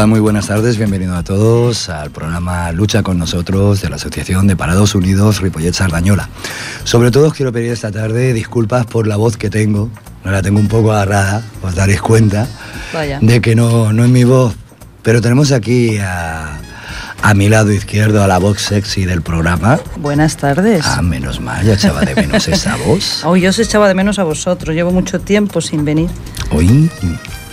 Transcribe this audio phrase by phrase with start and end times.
[0.00, 4.46] Hola, muy buenas tardes, bienvenidos a todos al programa Lucha con nosotros de la Asociación
[4.46, 6.30] de Parados Unidos Ripollet Sardañola.
[6.84, 9.90] Sobre todo os quiero pedir esta tarde disculpas por la voz que tengo,
[10.24, 12.48] no la tengo un poco agarrada, os daréis cuenta
[12.94, 13.18] Vaya.
[13.20, 14.54] de que no, no es mi voz,
[15.02, 16.58] pero tenemos aquí a,
[17.20, 19.80] a mi lado izquierdo a la voz sexy del programa.
[19.98, 20.82] Buenas tardes.
[20.86, 23.22] Ah, menos mal, ya echaba de menos esa voz.
[23.26, 24.74] Hoy yo os echaba de menos a vosotros.
[24.74, 26.08] Llevo mucho tiempo sin venir.
[26.52, 26.90] Hoy,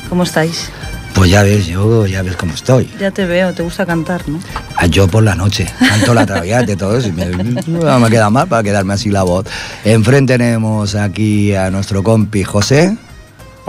[0.07, 0.69] ¿Cómo estáis?
[1.17, 2.87] Pues ya ves, yo ya ves cómo estoy.
[2.99, 4.39] Ya te veo, te gusta cantar, ¿no?
[4.75, 8.09] Ah, Yo por la noche, canto la traviata y todo eso, y me, no me
[8.11, 9.45] queda mal para quedarme así la voz.
[9.83, 12.95] Enfrente tenemos aquí a nuestro compi José.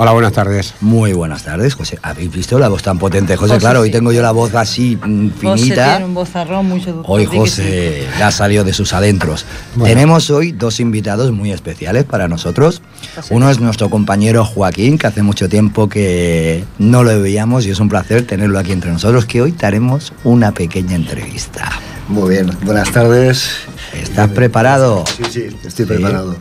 [0.00, 0.74] Hola, buenas tardes.
[0.80, 1.98] Muy buenas tardes, José.
[2.02, 3.54] ¿Habéis visto la voz tan potente, José?
[3.54, 3.92] José, claro, hoy sí.
[3.92, 5.90] tengo yo la voz así mm, José finita.
[5.90, 7.04] tiene un vozarrón muy seductor.
[7.18, 9.44] Hoy José ya salió de sus adentros.
[9.74, 9.92] Bueno.
[9.92, 12.80] Tenemos hoy dos invitados muy especiales para nosotros.
[13.30, 13.56] Uno es.
[13.56, 17.88] es nuestro compañero Joaquín, que hace mucho tiempo que no lo veíamos y es un
[17.88, 21.72] placer tenerlo aquí entre nosotros, que hoy te haremos una pequeña entrevista.
[22.06, 23.50] Muy bien, buenas tardes.
[23.92, 25.04] ¿Estás preparado?
[25.16, 25.84] Sí, sí, estoy Sí.
[25.84, 26.36] preparado.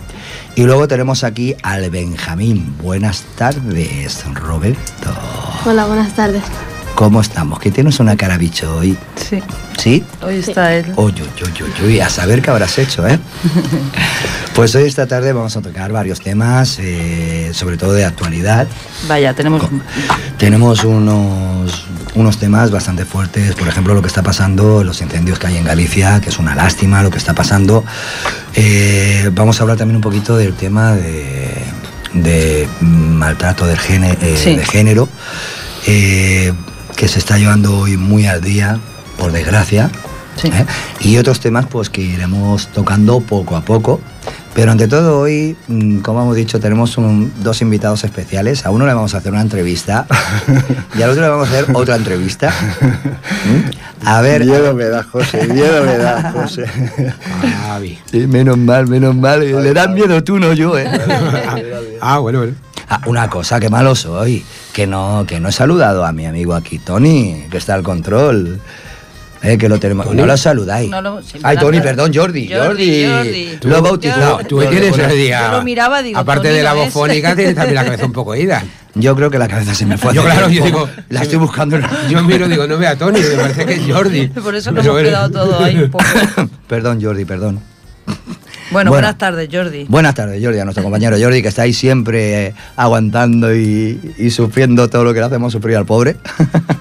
[0.58, 2.74] Y luego tenemos aquí al Benjamín.
[2.82, 5.16] Buenas tardes, Roberto.
[5.66, 6.42] Hola, buenas tardes.
[6.96, 7.60] ¿Cómo estamos?
[7.60, 8.98] Que tienes una cara bicho hoy.
[9.18, 9.44] Sí,
[9.78, 10.04] ¿Sí?
[10.24, 10.92] hoy está él.
[10.96, 13.20] Uy, uy, uy, uy, a saber qué habrás hecho, ¿eh?
[14.56, 18.66] Pues hoy esta tarde vamos a tocar varios temas, eh, sobre todo de actualidad.
[19.08, 19.62] Vaya, tenemos...
[20.38, 25.48] Tenemos unos, unos temas bastante fuertes, por ejemplo, lo que está pasando, los incendios que
[25.48, 27.84] hay en Galicia, que es una lástima lo que está pasando.
[28.54, 31.52] Eh, vamos a hablar también un poquito del tema de,
[32.14, 34.56] de maltrato del eh, Sí.
[34.56, 35.10] de género,
[35.88, 36.54] eh,
[36.96, 38.78] que se está llevando hoy muy al día,
[39.18, 39.90] por desgracia.
[40.40, 40.52] Sí.
[41.00, 44.02] Y otros temas pues que iremos tocando poco a poco.
[44.54, 48.66] Pero ante todo hoy, mm, como hemos dicho, tenemos un- dos invitados especiales.
[48.66, 50.08] A uno le vamos a hacer una entrevista
[50.98, 52.50] y al otro le vamos a hacer otra entrevista.
[52.50, 53.88] ¿Mm?
[54.08, 56.66] A ver, Miedo me da, José, miedo me da, José.
[57.68, 58.00] Javi.
[58.10, 59.40] Sí, menos mal, menos mal.
[59.64, 60.88] Le das miedo tú, no yo, ¿eh?
[62.02, 62.54] Ah, bueno, bueno.
[62.90, 66.54] Ah, una cosa, que malo soy, que no, que no he saludado a mi amigo
[66.54, 68.62] aquí, Tony, que está al control.
[69.44, 70.06] Eh, que lo tenemos.
[70.06, 70.18] ¿Tony?
[70.18, 70.90] No lo saludáis.
[70.90, 72.48] No lo- sí, Ay, Tony, la- perdón, Jordi.
[72.50, 73.08] Jordi, Jordi.
[73.08, 73.60] Jordi.
[73.70, 74.40] Lo he bautizado.
[74.48, 75.16] Tú Lo tienes reconozco.
[75.16, 75.42] día.
[75.52, 76.94] Yo lo miraba, digo, Aparte de la no voz es.
[76.94, 78.64] fónica, tienes también la cabeza un poco ida.
[78.96, 80.14] Yo creo que la cabeza se me fue.
[80.14, 81.78] Yo, claro, yo digo- La estoy buscando.
[82.10, 84.28] Yo miro, digo, no vea a Tony, me parece que es Jordi.
[84.28, 86.04] Por eso nos hemos quedado todo ahí un poco.
[86.68, 87.60] perdón, Jordi, perdón.
[88.70, 88.92] Bueno, Bueno.
[88.92, 89.86] buenas tardes, Jordi.
[89.88, 94.30] Buenas tardes, Jordi, a nuestro compañero Jordi, que está ahí siempre eh, aguantando y, y
[94.30, 96.18] sufriendo todo lo que le hacemos sufrir al pobre.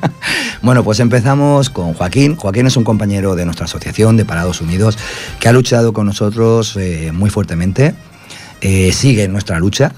[0.63, 2.37] bueno, pues empezamos con Joaquín.
[2.37, 4.99] Joaquín es un compañero de nuestra asociación de Parados Unidos
[5.39, 7.95] que ha luchado con nosotros eh, muy fuertemente.
[8.61, 9.93] Eh, sigue en nuestra lucha.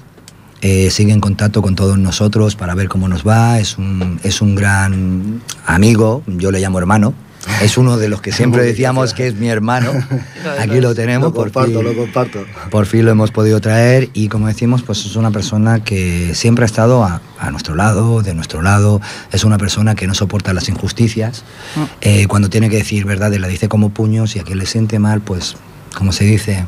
[0.61, 3.59] eh, sigue en contacto con todos nosotros para ver cómo nos va.
[3.59, 7.13] Es un, es un gran amigo, yo le llamo hermano.
[7.61, 9.91] Es uno de los que siempre decíamos que es mi hermano.
[10.59, 11.29] Aquí lo tenemos.
[11.29, 11.83] Lo por comparto, fin.
[11.83, 12.45] lo comparto.
[12.69, 16.63] Por fin lo hemos podido traer y como decimos, pues es una persona que siempre
[16.63, 19.01] ha estado a, a nuestro lado, de nuestro lado.
[19.31, 21.43] Es una persona que no soporta las injusticias.
[21.75, 21.81] Mm.
[22.01, 24.99] Eh, cuando tiene que decir verdad, la dice como puños y a quien le siente
[24.99, 25.55] mal, pues,
[25.97, 26.65] como se dice,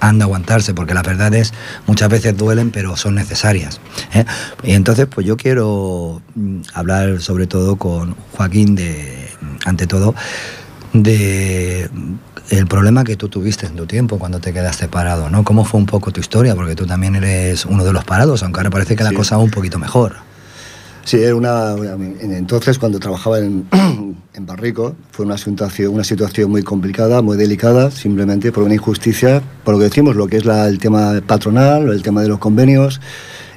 [0.00, 1.52] anda a aguantarse, porque las verdades
[1.86, 3.80] muchas veces duelen, pero son necesarias.
[4.14, 4.24] ¿eh?
[4.62, 9.28] Y entonces, pues yo quiero mm, hablar sobre todo con Joaquín de,
[9.66, 10.14] ante todo,
[10.92, 11.88] de
[12.50, 15.44] el problema que tú tuviste en tu tiempo cuando te quedaste parado, ¿no?
[15.44, 16.54] ¿Cómo fue un poco tu historia?
[16.56, 19.16] Porque tú también eres uno de los parados, aunque ahora parece que la Sí.
[19.16, 20.16] cosa va un poquito mejor.
[21.04, 23.66] Sí, era una, en- entonces cuando trabajaba en,
[24.34, 29.42] en Barrico fue una situación, una situación muy complicada, muy delicada, simplemente por una injusticia,
[29.64, 32.38] por lo que decimos, lo que es la- el tema patronal, el tema de los
[32.38, 33.00] convenios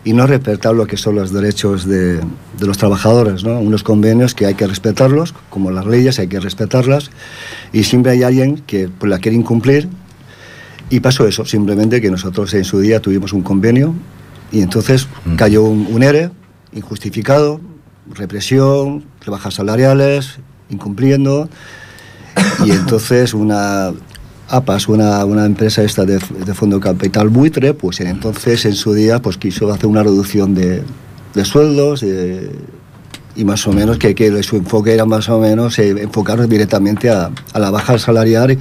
[0.05, 3.59] y no respetar lo que son los derechos de, de los trabajadores, ¿no?
[3.59, 7.09] Unos convenios que hay que respetarlos, como las leyes hay que respetarlas
[7.71, 9.87] y siempre hay alguien que pues, la quiere incumplir
[10.89, 13.93] y pasó eso, simplemente que nosotros en su día tuvimos un convenio
[14.51, 15.35] y entonces Mm.
[15.35, 16.29] cayó un, un ERE
[16.75, 17.59] injustificado,
[18.13, 20.39] represión, rebajas salariales,
[20.69, 21.49] incumpliendo.
[22.65, 23.91] Y entonces una
[24.49, 28.93] APAS, una, una empresa esta de, de fondo capital buitre, pues en- entonces en su
[28.93, 30.83] día pues quiso hacer una reducción de,
[31.33, 32.51] de sueldos de-
[33.35, 37.09] y más o menos que, que su enfoque era más o menos eh, enfocar directamente
[37.09, 38.59] a, a la baja salarial y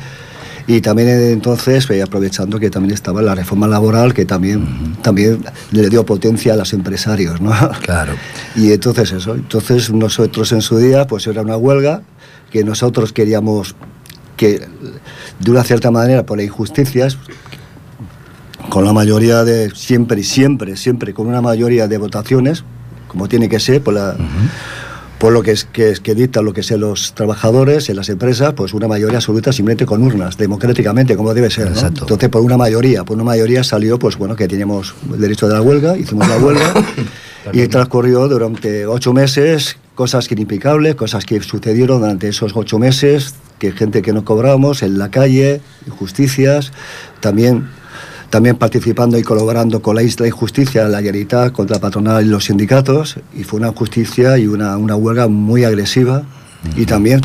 [0.81, 5.89] también eh, entonces eh, aprovechando que también estaba la reforma laboral que también, también le
[5.89, 7.53] dio potencia a los empresarios, ¿no?
[7.83, 8.15] Claro.
[8.55, 12.03] Y entonces eso, entonces nosotros en su día pues era una huelga
[12.51, 13.75] que nosotros queríamos
[14.37, 14.61] que
[15.39, 17.17] de una cierta manera por injusticias
[18.69, 22.65] con la mayoría de siempre y siempre siempre con una mayoría de votaciones
[23.09, 24.17] como tiene que ser por la
[25.23, 28.09] por lo que es que, es, que dicta lo que sean los trabajadores en las
[28.09, 31.67] empresas, pues una mayoría absoluta simplemente con urnas, democráticamente, como debe ser.
[31.67, 31.75] ¿no?
[31.77, 32.01] Exacto.
[32.01, 35.55] Entonces, por una mayoría, por una mayoría salió, pues bueno, que teníamos el derecho de
[35.55, 36.75] la huelga, hicimos la huelga
[37.53, 43.71] y transcurrió durante ocho meses cosas inexplicables, cosas que sucedieron durante esos ocho meses, que
[43.71, 46.73] gente que no cobrábamos en la calle, injusticias,
[47.21, 47.69] también
[48.33, 52.47] también participando y colaborando con la isla Injusticia, la Generalitat, contra la patronal y los
[52.47, 56.23] sindicatos, y fue una justicia y una, una huelga muy agresiva.
[56.75, 57.21] Y también,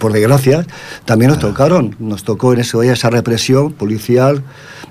[0.00, 0.66] por desgracia,
[1.04, 4.42] también nos tocaron, nos tocó en ese día esa represión policial,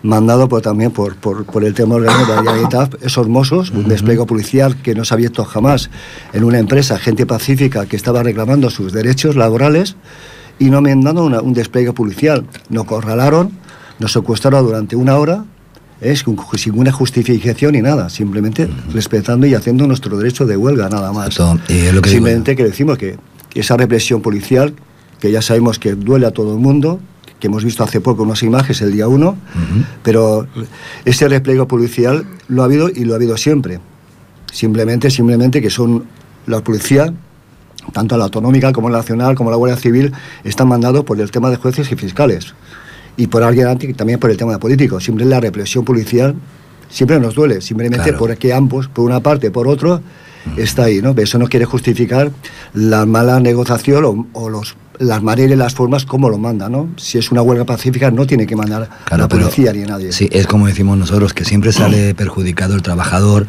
[0.03, 3.89] mandado por, también por, por, por el tema orgánico de la Generalitat, esos mozos, un
[3.89, 5.89] despliegue policial que no se había visto jamás
[6.31, 9.97] en una empresa, gente pacífica que estaba reclamando sus derechos laborales,
[10.59, 12.45] y no me han dado una- un despliegue policial.
[12.69, 13.51] Nos corralaron,
[14.01, 15.45] nos secuestraron durante una hora,
[16.01, 16.25] es
[16.55, 21.37] sin ninguna justificación ni nada, simplemente respetando y haciendo nuestro derecho de huelga, nada más.
[21.37, 23.17] Lo que digo simplemente que decimos que
[23.53, 24.73] esa represión policial,
[25.19, 26.99] que ya sabemos que duele a todo el mundo,
[27.39, 29.37] que hemos visto hace poco unas imágenes el día 1, Ujú.
[30.01, 30.47] pero
[31.05, 33.79] ese repliegue policial lo ha habido y lo ha habido siempre.
[34.51, 36.05] Simplemente, simplemente que son
[36.47, 37.13] la policía,
[37.93, 40.11] tanto la autonómica como la nacional, como la Guardia Civil,
[40.43, 42.55] están mandados por el tema de jueces y fiscales.
[43.17, 45.03] Y por alguien antes también por el tema de políticos.
[45.03, 46.35] Siempre la represión policial
[46.89, 48.17] siempre nos duele, simplemente Claro.
[48.19, 50.01] porque ambos, por una parte, por otro,
[50.57, 51.13] está ahí, ¿no?
[51.17, 52.31] Eso no quiere justificar
[52.73, 56.89] la mala negociación o, o los, las maneras y las formas como lo manda, ¿no?
[56.97, 59.87] Si es una huelga pacífica no tiene que mandar Claro, la pero policía ni a
[59.87, 60.11] nadie.
[60.11, 63.47] Sí, es como decimos nosotros, que siempre sale perjudicado el trabajador,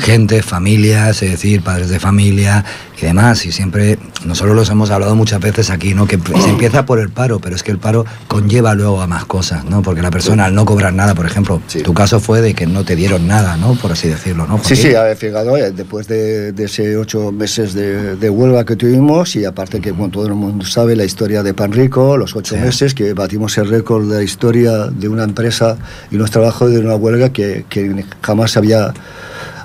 [0.00, 2.64] gente, familias, es decir, padres de familia
[3.00, 3.44] y demás.
[3.46, 6.06] Y siempre, nosotros los hemos hablado muchas veces aquí, ¿no?
[6.06, 9.24] Que se empieza por el paro, pero es que el paro conlleva luego a más
[9.24, 9.82] cosas, ¿no?
[9.82, 11.80] Porque la persona al no cobrar nada, por ejemplo, Sí.
[11.82, 13.74] tu caso fue de que no te dieron nada, ¿no?
[13.74, 14.58] Por así decirlo, ¿no?
[14.58, 14.90] Sí, Joaquín?
[14.90, 19.36] sí, a ver, fíjate, después de, de ese ocho meses de, de huelga que tuvimos,
[19.36, 22.60] y aparte que bueno, todo el mundo sabe la historia de Panrico, los ocho Sí.
[22.60, 25.76] meses que batimos el récord de la historia de una empresa
[26.10, 28.92] y unos trabajos de una huelga que, que jamás había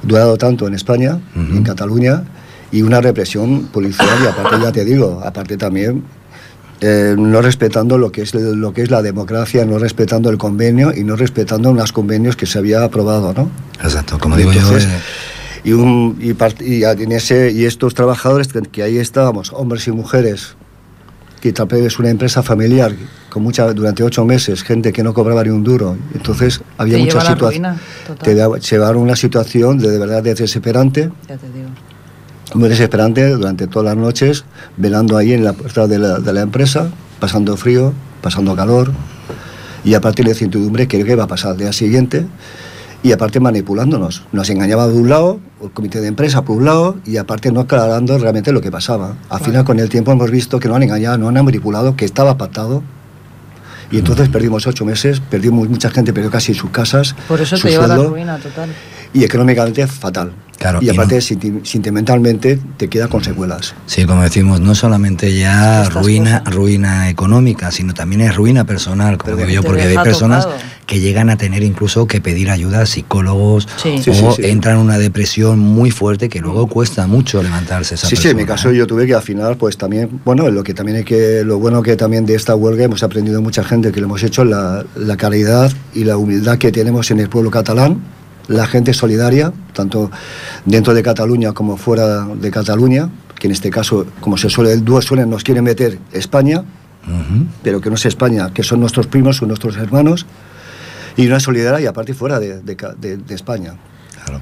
[0.03, 2.23] durado tanto en España, en Cataluña,
[2.71, 6.03] y una represión policial, y aparte ya te digo, aparte también
[6.81, 10.93] eh, no respetando lo que es lo que es la democracia, no respetando el convenio
[10.93, 13.49] y no respetando unos convenios que se había aprobado, ¿no?
[13.81, 14.99] Exacto, como digo yo, Entonces, eh,
[15.63, 19.87] y, un, y, part- y en ese, y estos trabajadores que, que ahí estábamos, hombres
[19.87, 20.55] y mujeres,
[21.41, 22.91] que también es una empresa familiar
[23.29, 25.95] con mucha durante ocho meses, gente que no cobraba ni un duro.
[26.13, 27.77] Entonces había Te muchas situaciones.
[28.35, 31.69] daba- llevaron una situación de, de verdad desesperante, Ya te digo.
[32.55, 34.45] Muy desesperante durante todas las noches,
[34.77, 38.91] velando ahí en la puerta de la, de la empresa, pasando frío, pasando calor,
[39.83, 42.25] y aparte la incertidumbre que qué va a pasar al día siguiente,
[43.03, 44.23] y aparte manipulándonos.
[44.31, 47.59] Nos engañaba de un lado, el comité de empresa por un lado, y aparte no
[47.59, 49.13] aclarando realmente lo que pasaba.
[49.29, 52.03] Al final, con el tiempo hemos visto que no han engañado, no han manipulado, que
[52.03, 52.81] estaba pactado.
[53.91, 57.67] Y entonces perdimos ocho meses, perdimos mucha gente, perdió casi sus casas, Por eso su
[57.67, 58.71] te lleva a la ruina total.
[59.15, 60.31] Y económicamente fatal.
[60.57, 63.75] Claro, y y aparte, no- senti- sentimentalmente, te queda con secuelas.
[63.87, 66.55] Sí, como decimos, no solamente ya Estas ruina, cosas.
[66.55, 70.61] ruina económica, sino también es ruina personal, como digo yo, porque hay personas tocado.
[70.87, 73.95] que llegan a tener incluso que pedir ayuda a psicólogos Sí.
[73.99, 74.41] O sí, sí.
[74.45, 78.37] entran en una depresión muy fuerte que luego cuesta mucho levantarse esa Sí, sí, en
[78.37, 78.77] mi persona, caso ¿eh?
[78.77, 81.81] yo tuve que al final, pues también, bueno, lo que también hay que, lo bueno
[81.83, 85.17] que también de esta huelga hemos aprendido mucha gente que lo hemos hecho, la, la
[85.17, 87.99] caridad y la humildad que tenemos en el pueblo catalán,
[88.47, 90.11] la gente solidaria, tanto
[90.65, 93.09] dentro de Cataluña como fuera de Cataluña,
[93.39, 97.45] que en este caso, como se suele, el dúo suelen, nos quieren meter España, Ujú.
[97.63, 100.25] pero que no es España, que son nuestros primos, son nuestros hermanos,
[101.17, 103.73] y una solidaridad y aparte fuera de, de de- de España.
[104.25, 104.41] Claro.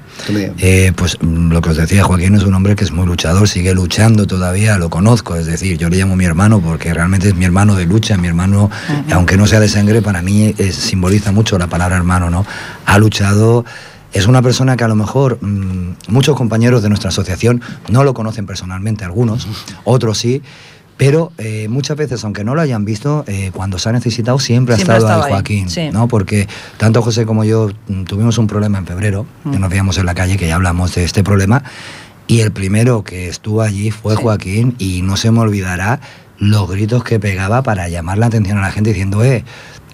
[0.58, 3.46] Eh, pues mm, lo que os decía, Joaquín es un hombre que es muy luchador,
[3.48, 7.34] sigue luchando todavía, lo conozco, es decir, yo le llamo mi hermano porque realmente es
[7.34, 8.70] mi hermano de lucha, mi hermano,
[9.12, 12.46] aunque no sea de sangre, para mí es- simboliza mucho la palabra hermano, ¿no?
[12.86, 13.66] Ha luchado,
[14.14, 18.14] es una persona que a lo mejor mm, muchos compañeros de nuestra asociación no lo
[18.14, 19.46] conocen personalmente, algunos,
[19.84, 20.42] otros sí.
[20.96, 24.74] Pero eh, muchas veces, aunque no lo hayan visto, eh, cuando se ha necesitado siempre
[24.74, 25.90] ha Siempre ha estado ahí Joaquín, sí.
[25.92, 26.06] ¿no?
[26.06, 30.06] Porque tanto José como yo mm, tuvimos un problema en febrero, que nos veíamos en
[30.06, 31.64] la calle, que ya hablamos de este problema,
[32.28, 34.22] y el primero que estuvo allí fue Sí.
[34.22, 35.98] Joaquín, y no se me olvidará
[36.38, 39.44] los gritos que pegaba para llamar la atención a la gente diciendo, eh,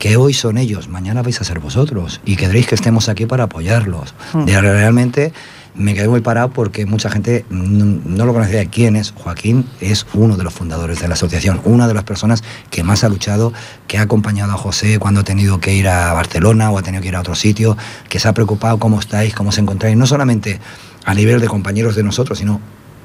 [0.00, 3.44] que hoy son ellos, mañana vais a ser vosotros, y queréis que estemos aquí para
[3.44, 4.14] apoyarlos.
[4.32, 4.46] Mm.
[4.46, 5.34] Realmente
[5.74, 9.10] me quedé muy parado porque mucha gente no, no lo conocía quién es.
[9.10, 13.04] Joaquín es uno de los fundadores de la asociación, una de las personas que más
[13.04, 13.52] ha luchado,
[13.88, 17.02] que ha acompañado a José cuando ha tenido que ir a Barcelona o ha tenido
[17.02, 17.76] que ir a otro sitio,
[18.08, 20.60] que se ha preocupado cómo estáis, cómo os encontráis, no solamente
[21.04, 22.58] a nivel de compañeros de nosotros, sino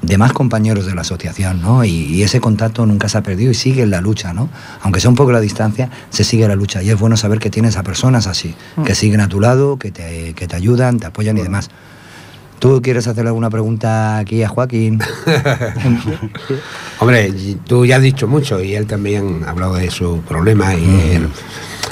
[0.06, 1.84] de más compañeros de la asociación, ¿no?
[1.84, 4.48] Y, y ese contacto nunca se ha perdido y sigue en la lucha, ¿no?
[4.82, 6.82] Aunque sea un poco la distancia, se sigue la lucha.
[6.82, 9.90] Y es bueno saber que tienes a personas así, que siguen a tu lado, que
[9.90, 11.68] te, que te ayudan, te apoyan y demás.
[12.58, 14.98] ¿Tú quieres hacerle alguna pregunta aquí a Joaquín?
[17.00, 17.32] Hombre,
[17.66, 20.84] tú ya has dicho mucho y él también ha hablado de su problema y
[21.16, 21.28] él-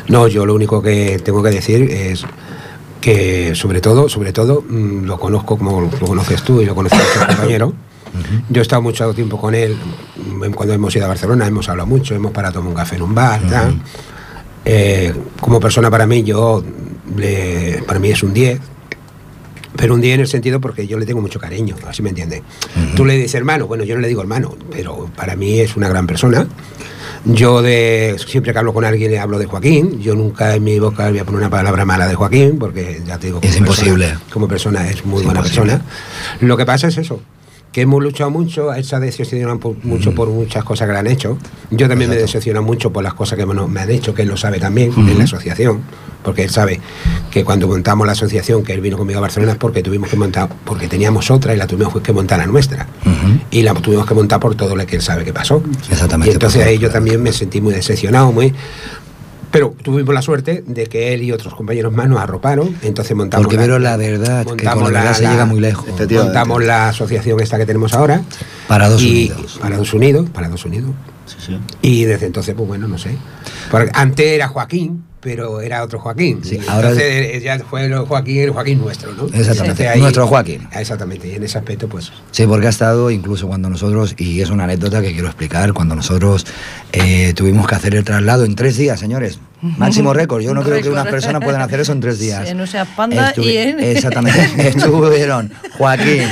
[0.08, 2.24] no, yo lo único que tengo que decir es
[3.00, 6.98] que sobre todo, sobre todo, mm, lo conozco como lo conoces tú y lo conoces
[8.48, 9.76] Yo he estado mucho tiempo con él
[10.54, 13.02] cuando hemos ido a Barcelona, hemos hablado mucho, hemos parado a tomar un café en
[13.02, 13.80] un bar, tal.
[14.64, 16.62] Eh, como persona para mí, yo
[17.16, 18.60] le- para mí es un 10,
[19.76, 22.42] pero un 10 en el sentido porque yo le tengo mucho cariño, así me entiende.
[22.96, 25.88] Tú le dices hermano, bueno, yo no le digo hermano, pero para mí es una
[25.88, 26.46] gran persona.
[27.26, 30.78] Yo de siempre que hablo con alguien le hablo de Joaquín, yo nunca en mi
[30.78, 33.66] boca voy a poner una palabra mala de Joaquín, porque ya te digo, Es como
[33.66, 34.06] imposible.
[34.06, 35.72] persona- como persona es muy Es buena imposible.
[35.72, 35.90] persona.
[36.40, 37.20] Lo que pasa es eso,
[37.74, 40.98] que hemos luchado mucho, él se ha decepcionado por- mucho por muchas cosas que le
[41.00, 41.36] han hecho.
[41.72, 44.28] Yo también me decepciono mucho por las cosas que me, me han hecho, que él
[44.28, 45.80] lo sabe también en la asociación,
[46.22, 46.80] porque él sabe
[47.32, 50.14] que cuando montamos la asociación, que él vino conmigo a Barcelona, es porque tuvimos que
[50.16, 52.86] montar, porque teníamos otra y la tuvimos que montar a nuestra.
[53.50, 55.60] Y la tuvimos que montar por todo lo que él sabe que pasó.
[55.90, 58.54] Exactamente, Y entonces por ahí yo también me sentí muy decepcionado, muy...
[59.54, 63.46] Pero tuvimos la suerte de que él y otros compañeros más nos arroparon, entonces montamos...
[63.46, 65.86] Porque vieron la verdad, que con la verdad se llega muy lejos.
[66.10, 68.22] Montamos la asociación esta que tenemos ahora.
[68.66, 69.58] Para dos y- unidos.
[69.62, 70.90] Para dos unidos, para dos unidos.
[71.26, 71.58] Sí, sí.
[71.82, 73.16] Y desde entonces, pues bueno, no sé.
[73.70, 76.40] Porque antes era Joaquín, pero era otro Joaquín.
[76.44, 79.26] Sí, ahora- entonces ya fue el Joaquín, el Joaquín nuestro, ¿no?
[79.32, 80.68] Exactamente, nuestro Joaquín.
[80.72, 82.12] Exactamente, y en ese aspecto, pues.
[82.30, 85.94] Sí, porque ha estado incluso cuando nosotros, y es una anécdota que quiero explicar, cuando
[85.96, 86.46] nosotros
[86.92, 89.38] eh, tuvimos que hacer el traslado en tres días, señores.
[89.78, 90.42] Máximo récord.
[90.42, 92.46] Yo no creo que unas personas puedan hacer eso en tres días.
[92.50, 94.68] En Usea Panda y en- Exactamente.
[94.68, 96.22] Estuvieron Joaquín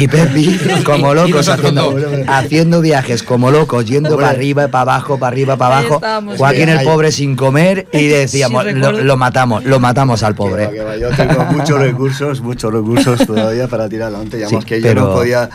[0.00, 1.94] y Pepi como locos haciendo,
[2.26, 6.00] haciendo viajes como locos, yendo para arriba, para abajo, para arriba, para abajo.
[6.38, 6.70] Joaquín sí.
[6.70, 10.48] el pobre sin comer y decíamos, Sí, lo, lo matamos, lo matamos al Que va,
[10.50, 10.70] pobre.
[10.70, 10.96] que va.
[10.96, 14.38] Yo tengo muchos recursos, muchos recursos todavía para tirar adelante.
[14.40, 15.50] Ya Sí, más que pero- yo no podía,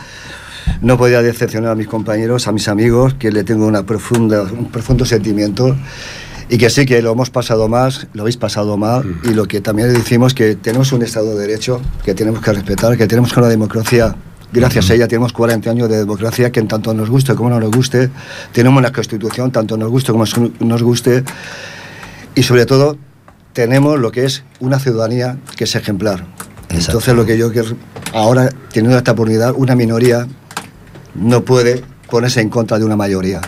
[0.82, 4.70] no podía decepcionar a mis compañeros, a mis amigos, que le tengo una profunda, un
[4.70, 5.76] profundo sentimiento.
[6.52, 9.60] Y que sí, que lo hemos pasado más, lo habéis pasado mal, y lo que
[9.60, 13.46] también decimos que tenemos un Estado de Derecho que tenemos que respetar, que tenemos una
[13.46, 14.16] democracia,
[14.52, 17.60] gracias a ella tenemos 40 años de democracia, que en tanto nos guste como no
[17.60, 18.10] nos guste,
[18.52, 20.24] tenemos una constitución, tanto nos guste como
[20.58, 21.22] nos guste,
[22.34, 22.96] y sobre todo
[23.52, 26.24] tenemos lo que es una ciudadanía que es ejemplar.
[26.68, 26.74] Exacto.
[26.74, 27.76] Entonces lo que yo quiero,
[28.14, 30.26] ahora teniendo esta oportunidad, una minoría
[31.14, 33.40] no puede ponerse en contra de una mayoría.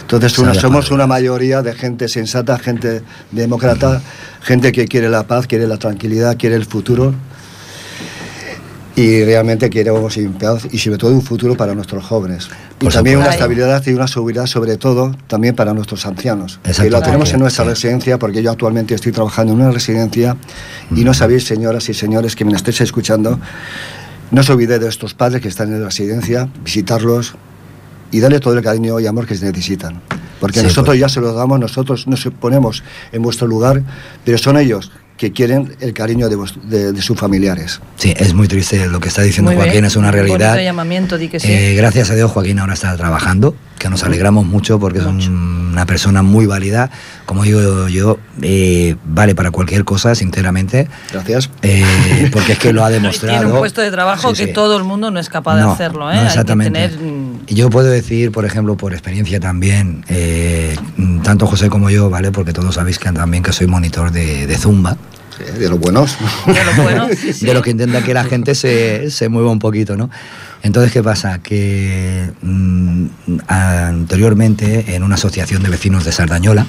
[0.00, 4.02] Entonces una- somos una mayoría de gente sensata, gente demócrata,
[4.42, 7.14] gente que quiere la paz, quiere la tranquilidad, quiere el futuro
[8.96, 12.48] y realmente queremos un paz y sobre todo un futuro para nuestros jóvenes.
[12.80, 16.60] Y también una estabilidad y una seguridad sobre todo también para nuestros ancianos.
[16.62, 17.70] Que lo tenemos en nuestra Sí.
[17.70, 20.36] residencia porque yo actualmente estoy trabajando en una residencia
[20.94, 23.40] y no sabéis, señoras y señores que me estéis escuchando,
[24.30, 27.34] no os olvidéis de estos padres que están en la residencia, visitarlos
[28.12, 30.00] y darle todo el cariño y amor que se necesitan.
[30.40, 31.00] Porque Sí, nosotros pues.
[31.00, 33.82] ya se los damos, nosotros nos ponemos en vuestro lugar,
[34.24, 34.92] pero son ellos
[35.24, 37.80] que quieren el cariño de, vos- de- de sus familiares.
[37.96, 39.68] Sí, es muy triste lo que está diciendo Muy bien.
[39.68, 40.58] Joaquín, es una realidad.
[40.60, 41.50] llamamiento, di que sí.
[41.50, 45.30] Eh, gracias a Dios Joaquín ahora está trabajando, que nos alegramos mucho porque es Mucho.
[45.30, 46.88] un- una persona muy válida,
[47.26, 51.50] como digo yo, eh, vale para cualquier cosa, sinceramente, Gracias.
[51.62, 53.36] eh, porque es que lo ha demostrado.
[53.40, 54.52] Tiene un puesto de trabajo Sí, que sí.
[54.52, 56.14] todo el mundo no es capaz de No, hacerlo, no, ¿eh?
[56.14, 56.78] Hay que exactamente.
[56.88, 60.76] tener, mm, Yo puedo decir, por ejemplo, por experiencia también, eh,
[61.24, 62.30] tanto José como yo, ¿vale?
[62.30, 64.96] Porque todos sabéis que también que soy monitor de, de Zumba,
[65.40, 66.16] Eh, De los buenos.
[66.46, 67.08] de lo bueno.
[67.16, 67.46] sí, sí.
[67.46, 70.10] de lo que intenta que la gente se, se mueva un poquito, ¿no?
[70.62, 71.40] Entonces, ¿qué pasa?
[71.40, 73.06] Que mm,
[73.48, 76.66] anteriormente, en una asociación de vecinos de Sardañola,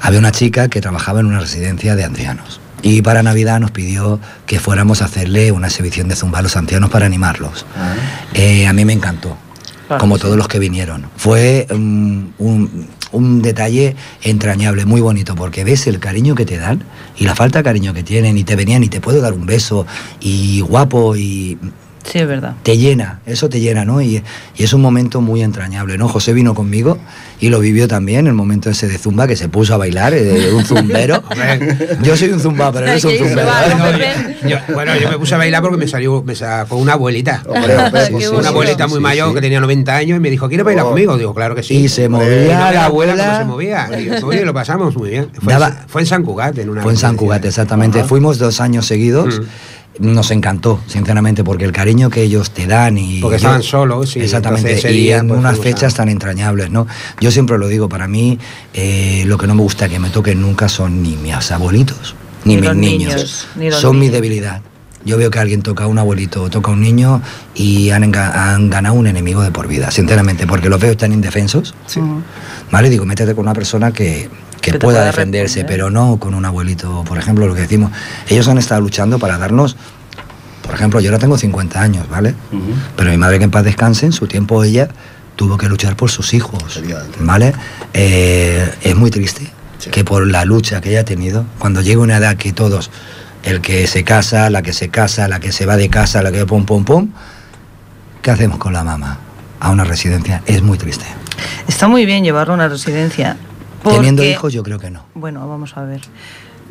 [0.00, 2.60] había una chica que trabajaba en una residencia de ancianos.
[2.82, 6.56] Y para Navidad nos pidió que fuéramos a hacerle una exhibición de zumba a los
[6.56, 7.64] ancianos para animarlos.
[7.76, 7.94] Ah.
[8.34, 9.38] Eh, a mí me encantó,
[9.86, 11.06] Claro como todos los que vinieron.
[11.16, 16.82] Fue mm, un, un detalle entrañable, muy bonito, porque ves el cariño que te dan
[17.16, 19.46] y la falta de cariño que tienen y te venían y te puedo dar un
[19.46, 19.86] beso
[20.20, 21.58] y guapo y
[22.04, 22.54] Sí, es verdad.
[22.62, 24.00] te llena, eso te llena, ¿no?
[24.02, 24.22] Y,
[24.56, 26.08] y es un momento muy entrañable, ¿no?
[26.08, 26.98] José vino conmigo
[27.40, 30.50] y lo vivió también, el momento ese de zumba, que se puso a bailar, eh,
[30.52, 31.22] un zumbero.
[32.02, 33.46] Yo soy un zumba, pero es un zumbero.
[33.46, 33.74] va, ¿eh?
[33.76, 33.92] ¿no?
[33.92, 36.94] No, yo- yo- bueno, yo me puse a bailar porque me salió, me sacó una
[36.94, 37.42] abuelita.
[37.46, 38.34] Hombre, hombre, Qué pues sí.
[38.34, 39.34] Una abuelita muy sí, mayor sí.
[39.36, 40.88] que tenía 90 años y me dijo, ¿quieres bailar Oh.
[40.88, 41.16] conmigo?
[41.16, 41.74] Digo, claro que sí.
[41.76, 43.38] Y se movía Y no la la abuela cómo abuela.
[43.38, 44.00] se movía.
[44.00, 45.28] Y yo, oye, lo pasamos muy bien.
[45.40, 47.16] Fue, Daba- en, fue en San Cugat, en una Fue en San.
[47.16, 48.00] Cugat, exactamente.
[48.00, 48.08] Ajá.
[48.08, 49.38] Fuimos dos años seguidos.
[49.40, 49.42] Mm.
[49.98, 53.20] Nos encantó, sinceramente, porque el cariño que ellos te dan y...
[53.20, 56.86] Porque yo- estaban solos, y Exactamente, y día, en pues, unas fechas tan entrañables, ¿no?
[57.20, 58.38] Yo siempre lo digo, para mí
[58.72, 62.54] eh, lo que no me gusta que me toquen nunca son ni mis abuelitos, ni,
[62.54, 63.14] Ni mis los niños.
[63.14, 64.62] niños, ni los son mi debilidad.
[65.04, 67.20] Yo veo que alguien toca a un abuelito o toca a un niño
[67.56, 71.74] y han, han ganado un enemigo de por vida, sinceramente, porque los veo tan indefensos.
[71.96, 72.22] Ujú.
[72.70, 72.88] ¿Vale?
[72.88, 74.30] Digo, métete con una persona que,
[74.62, 75.66] que pueda pueda defenderse, responder.
[75.76, 77.90] pero no con un abuelito, por ejemplo, lo que decimos.
[78.28, 79.76] Ellos han estado luchando para darnos,
[80.62, 82.34] por ejemplo, yo ahora tengo 50 años, ¿vale?
[82.96, 84.88] Pero mi madre que en paz descanse, en su tiempo ella
[85.36, 86.80] tuvo que luchar por sus hijos.
[87.20, 87.52] ¿vale?
[87.92, 89.90] Eh, es muy triste Sí.
[89.90, 92.92] que por la lucha que ella ha tenido, cuando llega una edad que todos,
[93.42, 96.30] el que se casa, la que se casa, la que se va de casa, la
[96.30, 97.08] que pum, pum, pum,
[98.22, 99.18] ¿qué hacemos con la mamá?
[99.58, 101.04] A una residencia, es muy triste.
[101.66, 103.36] Está muy bien llevarlo a una residencia.
[103.84, 105.04] Teniendo hijos yo creo que no.
[105.14, 106.00] Bueno, vamos a ver.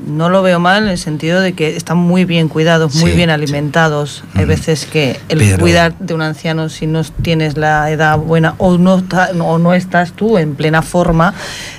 [0.07, 3.15] No lo veo mal en el sentido de que están muy bien cuidados, muy Sí,
[3.17, 3.33] bien sí.
[3.33, 4.23] alimentados.
[4.33, 8.55] Hay veces que el Pero- cuidar de un anciano si no tienes la edad buena
[8.57, 11.35] o no, está- o no estás tú en plena forma,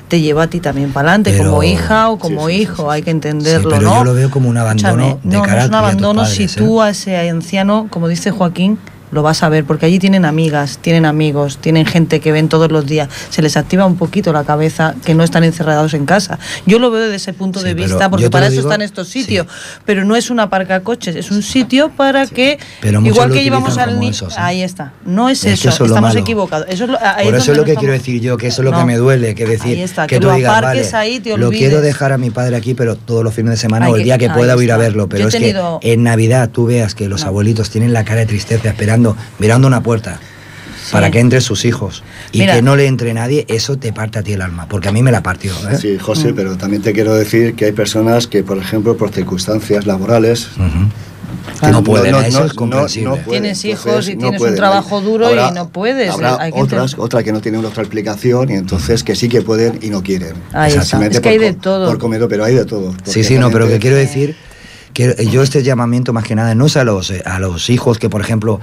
[0.06, 2.62] te lleva a ti también para adelante, Pero- como hija o como Sí, sí, sí,
[2.62, 2.88] hijo, sí.
[2.90, 3.96] hay que entenderlo, pero ¿no?
[3.98, 6.48] yo lo veo como un abandono de no, no es un abandono padres, si ¿eh?
[6.54, 8.78] tú a ese anciano, como dice Joaquín,
[9.12, 12.73] lo vas a ver, porque allí tienen amigas, tienen amigos, tienen gente que ven todos
[12.73, 16.38] los días, se les activa un poquito la cabeza que no están encerrados en casa.
[16.66, 19.09] Yo lo veo desde ese punto Sí, de vista, porque para eso digo, están estos
[19.09, 19.21] sí.
[19.23, 19.47] sitios,
[19.85, 23.78] pero no es una parca coches, es un sitio para que, Pero igual que llevamos
[23.78, 26.21] al niño, ahí está, no es, Es que eso, eso es lo estamos malo.
[26.21, 26.66] equivocados.
[26.71, 28.64] Eso es lo, Por es eso es lo que quiero decir yo, que eso es
[28.64, 28.78] lo No.
[28.78, 31.37] que me duele, que decir Ahí está, que, que tú lo digas, vale, ahí, te
[31.37, 33.97] lo quiero dejar a mi padre aquí, pero todos los fines de semana Hay o
[33.97, 36.66] el que- día que ahí pueda ir a verlo, pero es que en Navidad tú
[36.66, 39.01] veas que los abuelitos tienen la cara de tristeza esperando,
[39.38, 40.18] mirando una puerta
[40.90, 42.54] para que entren sus hijos y Mira.
[42.56, 45.02] que no le entre nadie, eso te parte a ti el alma, porque a mí
[45.02, 45.52] me la partió.
[45.71, 45.76] ¿eh?
[45.80, 46.36] Sí, José, Mm.
[46.36, 50.88] pero también te quiero decir que hay personas que, por ejemplo, por circunstancias laborales, Ujú.
[51.58, 51.75] Claro.
[51.78, 53.17] No pueden, eso es comprensible.
[53.25, 53.43] pueden.
[53.43, 56.60] Tienes hijos Entonces, y no tienes un trabajo duro y no puedes, Habrá hay que
[56.60, 57.04] otras, entender.
[57.04, 60.34] otras que no tienen otra explicación y entonces que sí que pueden y no quieren.
[60.52, 61.04] Ahí está.
[61.06, 61.86] Es que hay por de todo.
[61.88, 62.95] Por comer, pero hay de todo.
[63.04, 64.36] Sí, sí, no, pero que quiero decir
[64.93, 67.99] que yo este llamamiento más que nada no es a los, eh, a los hijos
[67.99, 68.60] que, por ejemplo,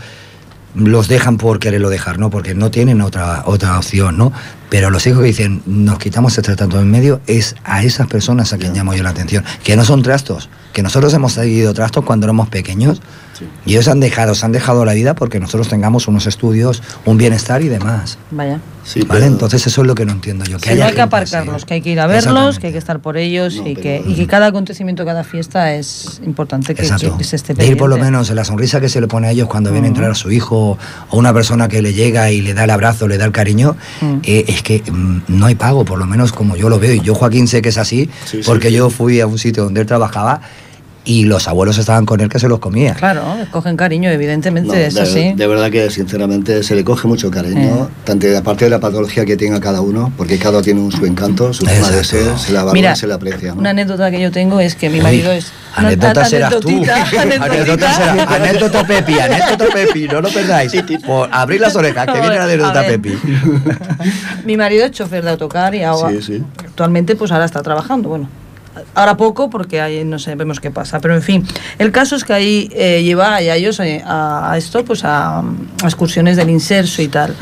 [0.76, 2.30] los dejan por quererlo dejar, ¿no?
[2.30, 4.32] Porque no tienen otra, otra opción, ¿no?
[4.70, 8.54] Pero los hijos que dicen, nos quitamos este tanto en medio, es a esas personas
[8.54, 9.44] a quien llamo yo la atención.
[9.64, 13.02] Que no son trastos, que nosotros hemos seguido trastos cuando éramos pequeños
[13.40, 13.46] Sí.
[13.66, 17.18] y ellos han dejado, se han dejado la vida porque nosotros tengamos unos estudios, un
[17.18, 18.18] bienestar y demás.
[18.32, 18.60] Vaya.
[18.84, 19.22] Sí, ¿Vale?
[19.22, 20.58] pero- Entonces eso es lo que no entiendo yo.
[20.58, 21.66] Que Sí, haya no hay que aparcarlos, así.
[21.66, 23.82] que hay que ir a verlos, que hay que estar por ellos No, y, pero-
[23.82, 27.18] que, y que cada acontecimiento, cada fiesta es importante que, Exacto.
[27.18, 28.12] que se esté de ir por lo pendiente.
[28.18, 30.32] menos la sonrisa que se le pone a ellos cuando viene a entrar a su
[30.32, 30.78] hijo
[31.12, 33.76] o una persona que le llega y le da el abrazo, le da el cariño,
[34.02, 34.18] Mm.
[34.24, 36.94] eh, es que mm, no hay pago, por lo menos como yo lo veo.
[36.94, 38.76] Y yo, Joaquín, sé que es así, Sí, sí, porque sí.
[38.76, 40.42] yo fui a un sitio donde él trabajaba
[41.06, 42.94] y los abuelos estaban con él que se los comía.
[42.94, 45.34] Claro, cogen cariño, evidentemente, No, es de, así.
[45.34, 47.94] de verdad que sinceramente se le coge mucho cariño, Eh.
[48.04, 51.06] tanto aparte de la patología que tenga cada uno, porque cada uno tiene un, su
[51.06, 53.54] encanto, su forma de ser, se la valora, Mira, se la aprecia.
[53.54, 53.60] ¿no?
[53.62, 55.52] una anécdota que yo tengo es que mi marido es...
[55.76, 56.70] Anécdota an- serás tú.
[57.20, 60.72] Anécdota será- Anécdota Pepi, anécdota Pepi, no lo perdáis.
[61.06, 62.82] Por abrir las orejas, que viene la anécdota.
[62.86, 63.14] Pepi.
[64.46, 66.44] Mi marido es chofer de autocar y ahora, Sí, sí.
[66.60, 68.30] actualmente pues ahora está trabajando, bueno.
[68.96, 71.46] Ahora poco porque ahí no sé, vemos qué pasa, pero en fin,
[71.78, 75.40] el caso es que ahí eh, lleva a ellos eh, a, a esto, pues a,
[75.40, 75.44] a
[75.86, 77.36] excursiones del inserso y tal.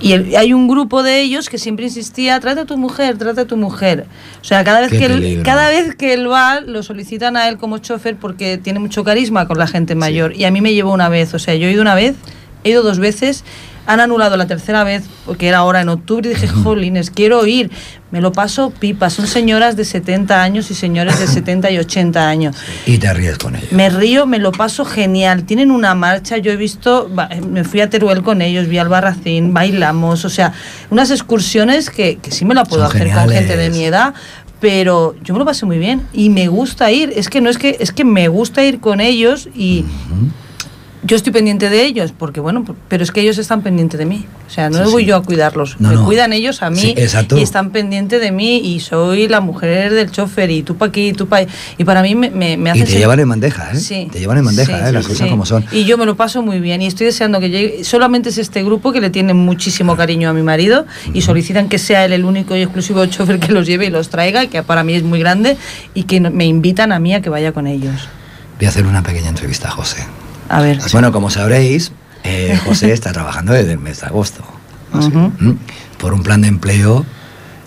[0.00, 3.40] Y el- hay un grupo de ellos que siempre insistía, trata a tu mujer, trata
[3.40, 4.06] a tu mujer.
[4.40, 7.48] O sea, cada vez, Qué que él, cada vez que él va, lo solicitan a
[7.48, 10.36] él como chofer porque tiene mucho carisma con la gente mayor.
[10.36, 12.14] Y a mí me llevó una vez, o sea, yo he ido una vez,
[12.62, 13.42] he ido dos veces,
[13.88, 17.70] han anulado la tercera vez, porque era ahora en octubre, y dije, jolines, quiero ir.
[18.10, 22.28] Me lo paso pipa, son señoras de 70 años y señores de 70 y 80
[22.28, 22.56] años.
[22.84, 23.72] Y te ríes con ellos.
[23.72, 25.44] Me río, me lo paso genial.
[25.44, 28.90] Tienen una marcha, yo he visto, va, me fui a Teruel con ellos, vi al
[28.90, 30.52] Barracín, bailamos, o sea,
[30.90, 34.12] unas excursiones que, que sí me la puedo Son hacer con gente de mi edad,
[34.60, 37.10] pero yo me lo pasé muy bien y me gusta ir.
[37.16, 39.86] Es que no es que, es que me gusta ir con ellos y.
[41.04, 44.26] yo estoy pendiente de ellos, porque bueno, pero es que ellos están pendientes de mí.
[44.46, 45.08] O sea, no Sí, voy sí.
[45.10, 46.04] yo a cuidarlos, No, me no.
[46.04, 46.94] cuidan ellos a mí Sí,
[47.36, 51.12] y están pendientes de mí y soy la mujer del chofer y tú para aquí,
[51.12, 53.76] tú para Y para mí me, me, me hace Y te llevan en bandeja, ¿eh?
[53.76, 54.08] Sí.
[54.10, 54.92] Te llevan en bandeja, ¿eh?
[54.92, 55.64] Las cosas como son.
[55.70, 57.84] Y yo me lo paso muy bien y estoy deseando que llegue.
[57.84, 61.78] Solamente es este grupo que le tiene muchísimo cariño a mi marido y solicitan que
[61.78, 64.82] sea él el único y exclusivo chofer que los lleve y los traiga, que para
[64.82, 65.56] mí es muy grande,
[65.94, 68.08] y que me invitan a mí a que vaya con ellos.
[68.58, 70.04] Voy a hacer una pequeña entrevista a José.
[70.48, 70.78] A ver.
[70.92, 71.92] Bueno, como sabréis,
[72.24, 74.42] eh, José está trabajando desde el mes de agosto.
[75.98, 77.04] Por un plan de empleo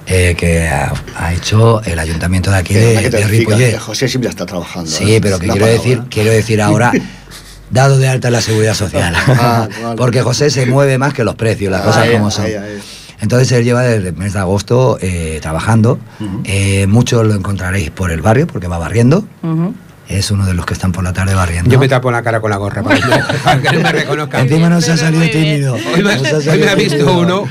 [0.07, 3.77] eh, que ha, ha hecho el ayuntamiento de aquí de, de Ripollet.
[3.77, 4.89] José siempre está trabajando.
[4.89, 5.21] Sí, ¿eh?
[5.21, 5.73] pero que quiero palabra.
[5.83, 6.91] decir, quiero decir ahora,
[7.69, 9.13] dado de alta en la seguridad social.
[9.15, 9.95] Ah, vale.
[9.97, 12.45] Porque José se mueve más que los precios, las cosas Ahí, como son.
[12.45, 12.79] ahí, ahí.
[13.21, 15.99] Entonces él lleva desde el mes de agosto eh, trabajando.
[16.43, 19.27] Eh, muchos lo encontraréis por el barrio, porque va barriendo.
[19.43, 19.75] Ujú.
[20.11, 21.69] Es uno de los que están por la tarde barriendo.
[21.69, 23.07] Yo me tapo la cara con la gorra para que,
[23.43, 24.41] para que no me reconozcan.
[24.41, 25.73] Encima no se ha salido tímido.
[25.75, 27.19] Hoy me, ha hoy salido me ha visto tímido.
[27.19, 27.43] uno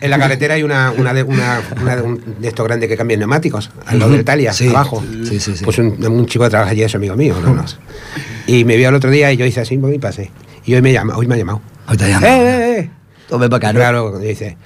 [0.00, 2.96] en la carretera hay una, una, de, una, una de, un- de estos grandes que
[2.96, 4.68] cambian neumáticos, al lado de Italia, Sí.
[4.68, 5.02] abajo.
[5.24, 5.64] Sí, sí, sí.
[5.64, 7.64] Pues un, un chico que trabaja allí es amigo mío, ¿no?
[8.46, 10.30] Y me vio el otro día y yo hice así y pasé.
[10.64, 11.60] Y hoy me, llama, hoy me ha llamado.
[11.88, 12.26] Hoy te llamo.
[12.26, 12.90] ¡Eh, eh, eh!
[13.28, 13.78] Tome para acá, ¿no?
[13.80, 14.56] Claro, dice,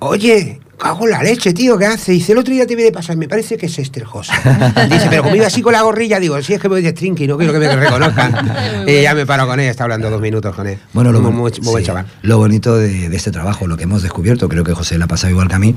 [0.00, 2.12] oye, cago en la leche, tío, ¿qué hace?
[2.12, 4.32] Dice, el otro día te vi de pasar, me parece que es Esther José.
[4.90, 7.26] Dice, pero como iba así con la gorrilla, digo, si es que voy de trinqui,
[7.26, 8.84] no quiero que me reconozcan.
[8.86, 10.78] y ya me paro con él, está hablando dos minutos con él.
[10.92, 12.06] Bueno, lo, muy, muy, muy buen sí, chaval.
[12.22, 15.08] lo bonito de, de este trabajo, lo que hemos descubierto, creo que José le ha
[15.08, 15.74] pasado igual que a mí,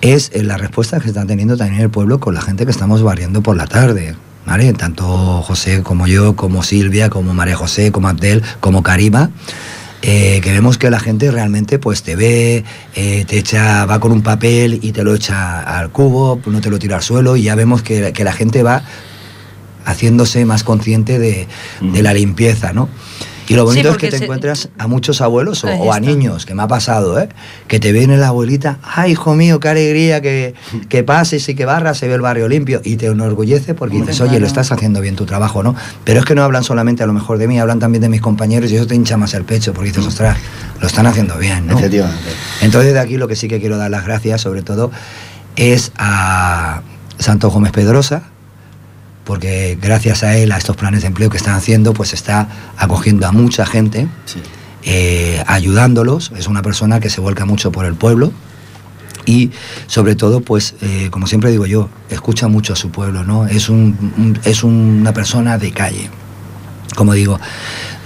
[0.00, 3.02] es eh, la respuesta que está teniendo también el pueblo con la gente que estamos
[3.02, 4.14] barriendo por la tarde.
[4.44, 4.72] ¿Vale?
[4.74, 9.30] Tanto José como yo, como Silvia, como María José, como Abdel, como Karima.
[10.08, 12.62] Eh, que vemos que la gente realmente pues te ve,
[12.94, 16.70] eh, te echa, va con un papel y te lo echa al cubo, no te
[16.70, 18.84] lo tira al suelo y ya vemos que, que la gente va
[19.84, 21.48] haciéndose más consciente de,
[21.80, 22.88] de la limpieza, ¿no?
[23.48, 26.46] Y lo Sí, bonito es que te se- encuentras a muchos abuelos o, a niños,
[26.46, 27.28] que me ha pasado, ¿eh?
[27.68, 30.54] Que te viene la abuelita, ay, hijo mío, qué alegría que,
[30.88, 34.20] que pases y que barras, se ve el barrio limpio, y te enorgullece porque dices,
[34.20, 35.74] oye, lo estás haciendo bien tu trabajo, ¿no?
[36.04, 38.20] Pero es que no hablan solamente a lo mejor de mí, hablan también de mis
[38.20, 40.36] compañeros y eso te hincha más el pecho porque dices, ostras,
[40.80, 41.78] lo están haciendo bien, ¿no?
[41.78, 42.30] Efectivamente.
[42.62, 44.90] Entonces de aquí lo que sí que quiero dar las gracias, sobre todo,
[45.56, 46.82] es a
[47.18, 48.24] Santo Gómez Pedrosa,
[49.26, 53.26] porque gracias a él, a estos planes de empleo que están haciendo, pues está acogiendo
[53.26, 54.40] a mucha gente, Sí.
[54.84, 56.32] eh, ayudándolos.
[56.38, 58.32] Es una persona que se vuelca mucho por el pueblo
[59.26, 59.50] y
[59.88, 63.46] sobre todo, pues, eh, como siempre digo yo, escucha mucho a su pueblo, ¿no?
[63.48, 66.08] Es, un, un- es una persona de calle.
[66.94, 67.38] Como digo,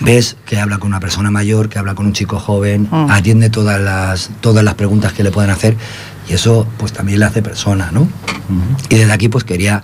[0.01, 3.11] ves que habla con una persona mayor, que habla con un chico joven, Mm.
[3.11, 5.77] atiende todas las, todas las preguntas que le pueden hacer
[6.31, 8.09] y eso pues también le hace persona, ¿no?
[8.89, 9.83] Y desde aquí pues quería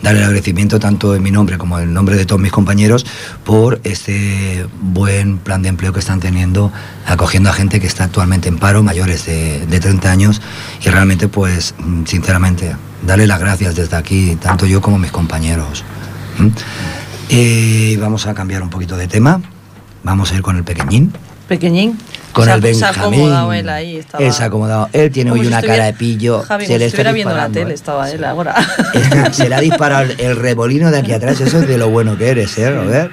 [0.00, 3.04] darle el agradecimiento tanto en mi nombre como en el nombre de todos mis compañeros
[3.44, 6.72] por este buen plan de empleo que están teniendo,
[7.04, 10.40] acogiendo a gente que está actualmente en paro, mayores de, de 30 años
[10.84, 11.74] y realmente pues
[12.06, 15.84] sinceramente darle las gracias desde aquí, tanto yo como mis compañeros.
[16.38, 16.48] ¿Mm?
[17.30, 19.40] Eh, vamos a cambiar un poquito de tema,
[20.04, 21.12] vamos a ir con el pequeñín.
[21.48, 21.98] Pequeñín.
[22.38, 23.20] Con se el ha, se ha Benjamín.
[23.20, 23.96] acomodado él ahí.
[23.96, 24.24] Estaba...
[24.24, 24.88] Él se ha acomodado.
[24.92, 26.42] Él tiene Como hoy si una cara de pillo.
[26.42, 28.54] Javi, se le estuviera viendo la tele, estaba él ahora.
[29.32, 31.40] Se le ha disparado el, el remolino de aquí atrás.
[31.40, 33.10] Eso es de lo bueno que eres, ¿eh, Robert?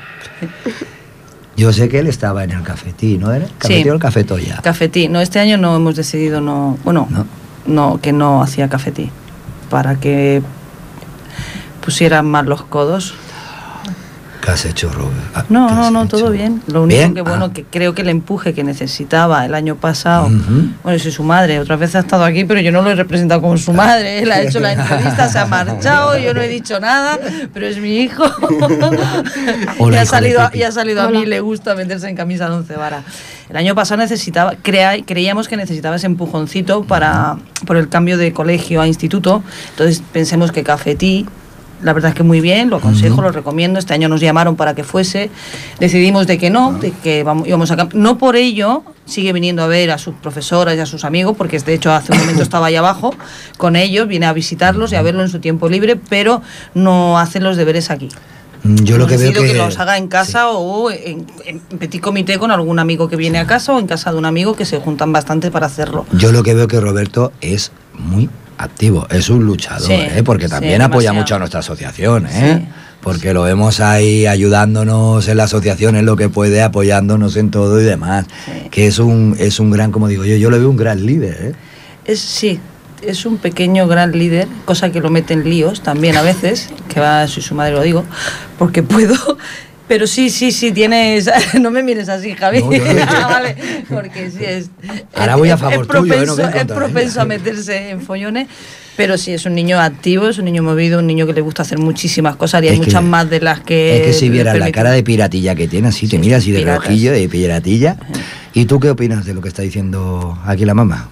[1.57, 3.45] Yo sé que él estaba en el cafetí, ¿no era?
[3.57, 3.89] ¿Cafetí Sí.
[3.89, 4.59] o el cafetoya?
[4.61, 5.07] Cafetí.
[5.07, 6.77] No, este año no hemos decidido no.
[6.83, 7.25] Bueno, No.
[7.65, 9.09] no, que no hacía cafetí.
[9.69, 10.41] Para que
[11.83, 13.13] pusieran más los codos.
[14.45, 15.11] ¿Qué has hecho, Robert?
[15.33, 16.17] Ah, No, ¿qué no, no, hecho?
[16.17, 16.61] todo bien.
[16.67, 17.13] Lo único ¿Bien?
[17.15, 17.51] que bueno, Ah.
[17.53, 20.27] que creo que el empuje que necesitaba el año pasado.
[20.27, 20.69] Ujú.
[20.83, 23.41] Bueno, soy su madre, otra vez ha estado aquí, pero yo no lo he representado
[23.41, 24.19] como su madre.
[24.19, 27.17] Él ha hecho la entrevista, se ha marchado, yo no he dicho nada,
[27.55, 28.23] pero es mi hijo.
[29.79, 32.55] Hola, y, ha salido, y ha salido a mí, le gusta meterse en camisa de
[32.55, 33.03] once varas.
[33.49, 38.31] El año pasado necesitaba, crea- creíamos que necesitaba ese empujoncito para, por el cambio de
[38.31, 39.43] colegio a instituto.
[39.71, 41.25] Entonces pensemos que Cafetí,
[41.81, 43.79] la verdad es que muy bien, lo aconsejo, lo recomiendo.
[43.79, 45.29] Este año nos llamaron para que fuese.
[45.79, 49.67] Decidimos de que no, de que vamos, íbamos a No por ello sigue viniendo a
[49.67, 52.67] ver a sus profesoras y a sus amigos, porque de hecho hace un momento estaba
[52.67, 53.13] ahí abajo
[53.57, 56.41] con ellos, viene a visitarlos y a verlo en su tiempo libre, pero
[56.73, 58.09] no hace los deberes aquí.
[58.63, 59.57] Mm, Yo lo que veo decidido que...
[59.59, 63.45] los haga en casa o en, en petit comité con algún amigo que viene a
[63.45, 66.05] casa o en casa de un amigo que se juntan bastante para hacerlo.
[66.13, 70.23] Yo lo que veo que Roberto es muy activo, es un luchador, Sí, ¿eh?
[70.23, 72.61] porque sí, también apoya mucho a nuestra asociación, ¿eh?
[72.61, 72.67] Sí.
[73.01, 77.79] porque lo vemos ahí ayudándonos en la asociación en lo que puede, apoyándonos en todo
[77.79, 78.25] y demás,
[78.71, 81.37] que es un, es un gran, como digo yo, yo lo veo un gran líder.
[81.39, 81.53] ¿eh?
[82.05, 82.59] Es, sí,
[83.01, 86.99] es un pequeño gran líder, cosa que lo mete en líos también a veces, que
[86.99, 88.05] va, soy su madre lo digo,
[88.57, 89.15] porque puedo.
[89.87, 91.29] Pero sí, sí, sí, tienes.
[91.61, 92.61] No me mires así, Javi.
[92.63, 92.77] No, no.
[93.07, 93.55] Ah, vale,
[93.89, 94.69] porque sí es.
[95.13, 96.25] Ahora voy a es- favor es tuyo, ¿eh?
[96.25, 98.47] propenso, es propenso a meterse en follones.
[98.97, 101.63] Pero sí, es un niño activo, es un niño movido, un niño que le gusta
[101.63, 103.97] hacer muchísimas cosas y hay Es que- muchas más de las que.
[103.97, 106.51] es que si vieras la cara de piratilla que tiene, así te Sí, miras así
[106.51, 106.83] de piratas.
[106.85, 107.97] rojillo, de piratilla.
[108.53, 111.09] ¿Y tú qué opinas de lo que está diciendo aquí la mamá?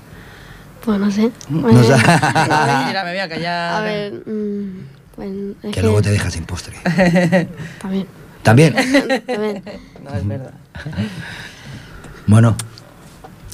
[0.84, 1.30] Pues no sé.
[1.50, 1.94] No sé.
[1.94, 3.74] Mira, me voy a callar.
[3.76, 4.64] a ver, mm,
[5.18, 6.76] bueno, es que luego te dejas sin postre.
[7.82, 8.08] También.
[8.44, 8.74] También.
[9.26, 9.64] también.
[10.04, 10.54] No, es verdad.
[12.28, 12.56] Bueno,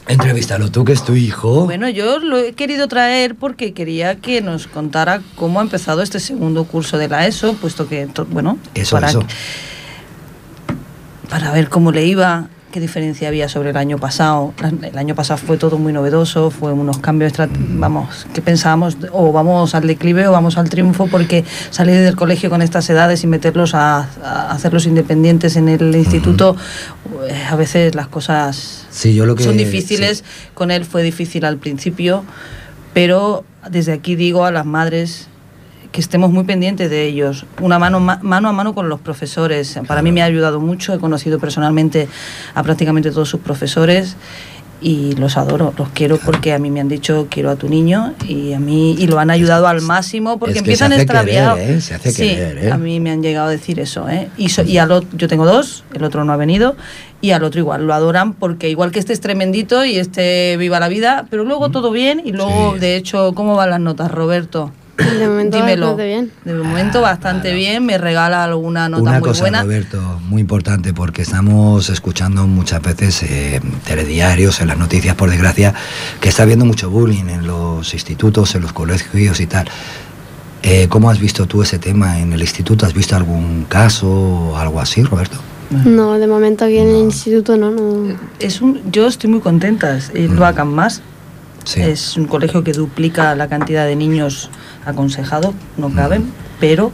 [0.10, 1.66] Entrevístalo tú, que es tu hijo.
[1.66, 6.20] Bueno, yo lo he querido traer porque quería que nos contara cómo ha empezado este
[6.20, 9.24] segundo curso de la ESO, puesto que, bueno, Eso, para, eso.
[11.30, 14.54] para ver cómo le iba, qué diferencia había sobre el año pasado.
[14.84, 19.74] El año pasado fue todo muy novedoso, fue unos cambios, vamos, que pensábamos, o vamos
[19.76, 23.74] al declive o vamos al triunfo, porque salir del colegio con estas edades y meterlos
[23.74, 26.56] a, a hacerlos independientes en el instituto,
[27.28, 30.24] eh, a veces las cosas Sí, yo lo que- son difíciles.
[30.54, 32.24] Con él fue difícil al principio,
[32.94, 35.28] pero desde aquí digo a las madres
[35.92, 39.80] que estemos muy pendientes de ellos, una mano ma- mano a mano con los profesores.
[39.88, 42.08] Para mí me ha ayudado mucho, he conocido personalmente
[42.54, 44.16] a prácticamente todos sus profesores
[44.82, 48.14] y los adoro, los quiero porque a mí me han dicho quiero a tu niño
[48.26, 51.02] y a mí y lo han ayudado al máximo porque es que se empiezan hace
[51.02, 51.60] extraviados.
[51.60, 51.82] ¿eh?
[51.82, 52.72] Se hace sí, querer, ¿eh?
[52.72, 54.30] a mí me han llegado a decir eso, ¿eh?
[54.38, 56.78] Y, so- y al ot- yo tengo dos, el otro no ha venido
[57.20, 60.80] y al otro igual lo adoran porque igual que este es tremendito y este viva
[60.80, 62.80] la vida, pero luego todo bien y luego Sí.
[62.80, 64.72] de hecho cómo van las notas, Roberto.
[65.20, 65.88] De momento Dímelo.
[65.88, 66.32] bastante bien.
[66.44, 69.64] De momento bastante bien, me regala alguna nota Una muy cosa, buena.
[69.64, 75.74] Roberto, muy importante, porque estamos escuchando muchas veces eh, telediarios, en las noticias, por desgracia,
[76.20, 79.68] que está habiendo mucho bullying en los institutos, en los colegios y tal.
[80.62, 82.86] Eh, ¿Cómo has visto tú ese tema en el instituto?
[82.86, 85.38] ¿Has visto algún caso o algo así, Roberto?
[85.70, 88.18] No, de momento aquí en el instituto no, no.
[88.40, 91.02] Es un, yo estoy muy contenta, y lo hagan más.
[91.70, 91.82] Sí.
[91.82, 94.50] Es un colegio que duplica la cantidad de niños
[94.86, 96.92] aconsejados, no caben, pero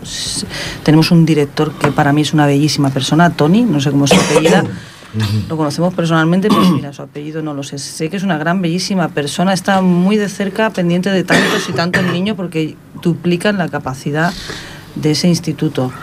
[0.84, 4.18] tenemos un director que para mí es una bellísima persona, Tony, no sé cómo se
[4.18, 4.66] apellida.
[5.48, 7.80] Lo conocemos personalmente, pero mira, su apellido no lo sé.
[7.80, 11.72] Sé que es una gran, bellísima persona, está muy de cerca, pendiente de tantos y
[11.72, 14.34] tantos niños porque duplican la capacidad
[14.96, 15.94] de ese instituto.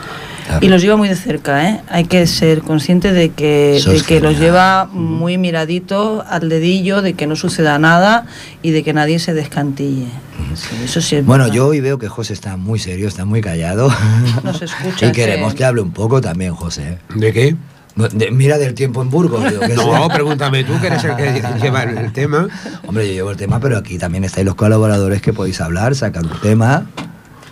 [0.52, 0.66] Claro.
[0.66, 1.80] Y los lleva muy de cerca, ¿eh?
[1.88, 7.14] Hay que ser consciente de que, de que los lleva muy miradito al dedillo, de
[7.14, 8.26] que no suceda nada
[8.62, 10.06] y de que nadie se descantille.
[10.54, 11.56] Sí, eso sí es Bueno, verdad.
[11.56, 13.88] yo hoy veo que José está muy serio, está muy callado.
[14.44, 15.58] No se escucha, y queremos sí.
[15.58, 16.98] que hable un poco también, José.
[17.14, 17.56] ¿De qué?
[17.94, 19.48] De- mira del tiempo en Burgos.
[19.48, 20.08] digo, que No, sea.
[20.08, 22.48] pregúntame tú, que eres el que lleva el el tema.
[22.86, 26.24] Hombre, yo llevo el tema, pero aquí también estáis los colaboradores que podéis hablar, sacar
[26.24, 26.86] un tema.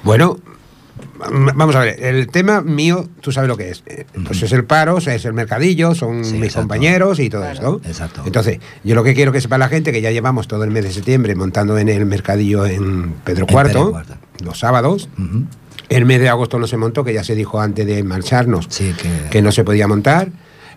[0.03, 0.39] Bueno,
[1.55, 3.83] vamos a ver, el tema mío, tú sabes lo que es.
[3.87, 6.61] Eh, Pues es el paro, o sea, es el mercadillo, son Sí, mis exacto.
[6.63, 7.81] compañeros y todo esto.
[7.85, 8.23] Exacto.
[8.27, 10.85] Entonces, yo lo que quiero que sepa la gente, que ya llevamos todo el mes
[10.85, 14.01] de septiembre montando en el mercadillo en Pedro Cuarto,
[14.43, 15.09] los sábados.
[15.19, 15.45] Ujú.
[15.89, 18.95] El mes de agosto no se montó, que ya se dijo antes de marcharnos Sí,
[18.97, 20.29] que- que no se podía montar.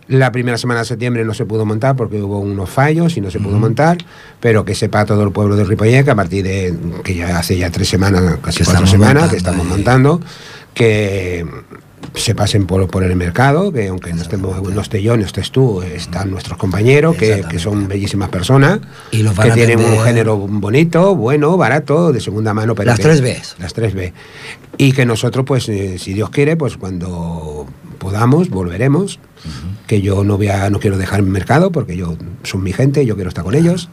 [0.08, 3.32] La primera semana de septiembre no se pudo montar porque hubo unos fallos y no
[3.32, 3.98] se pudo montar,
[4.40, 7.58] pero que sepa todo el pueblo de Ripollet que a partir de que ya hace
[7.58, 9.72] ya tres semanas, casi cuatro semanas, que estamos ahí.
[9.72, 10.20] montando,
[10.74, 11.46] que
[12.16, 15.52] se pasen por, por el mercado, que aunque no, estemos, no esté yo, no estés
[15.52, 18.80] tú, están nuestros compañeros, que, que son bellísimas personas,
[19.12, 22.76] Y los que tienen un género bonito, bueno, barato, de segunda mano.
[22.76, 23.56] Pero Las tres Bs.
[23.60, 24.14] Las tres B.
[24.78, 27.68] Y que nosotros, pues, eh, si Dios quiere, pues cuando
[28.00, 29.20] podamos, volveremos.
[29.88, 33.06] Que yo no voy a, no quiero dejar mi mercado porque yo son mi gente,
[33.06, 33.90] yo quiero estar con ellos.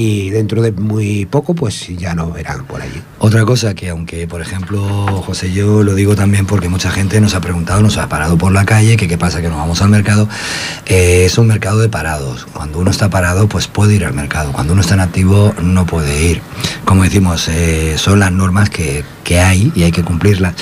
[0.00, 3.02] Y dentro de muy poco, pues ya nos verán por allí.
[3.18, 4.80] Otra cosa que aunque, por ejemplo,
[5.22, 8.52] José, yo lo digo también porque mucha gente nos ha preguntado, nos ha parado por
[8.52, 10.28] la calle, que qué pasa que nos vamos al mercado,
[10.86, 12.46] eh, es un mercado de parados.
[12.52, 14.52] Cuando uno está parado, pues puede ir al mercado.
[14.52, 16.42] Cuando uno está en activo, no puede ir.
[16.84, 20.54] Como decimos, eh, son las normas que, que hay y hay que cumplirlas.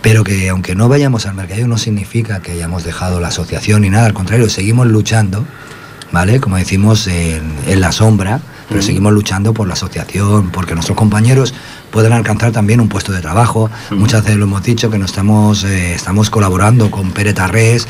[0.00, 3.90] Pero que aunque no vayamos al mercado no significa que hayamos dejado la asociación ni
[3.90, 5.44] nada, al contrario, seguimos luchando,
[6.10, 6.40] ¿vale?
[6.40, 11.54] Como decimos, en, en la sombra, pero seguimos luchando por la asociación, porque nuestros compañeros
[11.90, 13.70] puedan alcanzar también un puesto de trabajo.
[13.90, 17.88] Muchas veces lo hemos dicho que nos estamos, eh, estamos colaborando con Pere Tarrés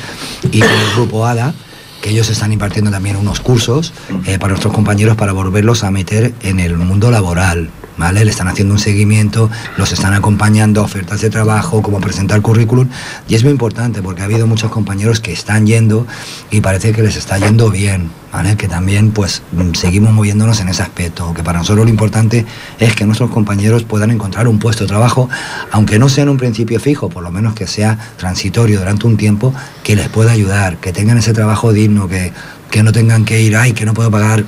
[0.51, 1.55] y con el grupo ADA,
[2.01, 3.93] que ellos están impartiendo también unos cursos
[4.25, 7.71] eh, para nuestros compañeros para volverlos a meter en el mundo laboral.
[7.99, 8.25] ¿Vale?
[8.25, 12.89] Le están haciendo un seguimiento, los están acompañando ofertas de trabajo, como presentar currículum,
[13.29, 16.07] y es muy importante porque ha habido muchos compañeros que están yendo
[16.51, 18.57] y parece que les está yendo bien, ¿vale?
[18.57, 22.47] Que también pues mm, seguimos moviéndonos en ese aspecto, que para nosotros lo importante
[22.79, 25.29] es que nuestros compañeros puedan encontrar un puesto de trabajo,
[25.73, 29.17] aunque no sea en un principio fijo, por lo menos que sea transitorio durante un
[29.17, 32.33] tiempo, que les pueda ayudar, que tengan ese trabajo digno, que,
[32.71, 34.45] que no tengan que ir, ay, que no puedo pagar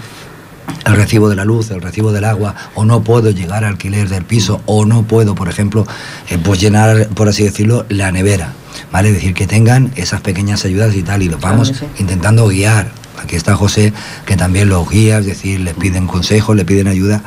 [0.87, 4.09] el recibo de la luz, el recibo del agua, o no puedo llegar al alquiler
[4.09, 5.87] del piso, o no puedo, por ejemplo,
[6.28, 8.52] eh, pues llenar, por así decirlo, la nevera.
[8.92, 9.09] ¿Vale?
[9.09, 11.85] Es decir, que tengan esas pequeñas ayudas y tal, y los vamos sí.
[11.98, 12.90] intentando guiar.
[13.22, 13.92] Aquí está José,
[14.24, 17.22] que también los guía, es decir, le piden consejos, le piden ayuda.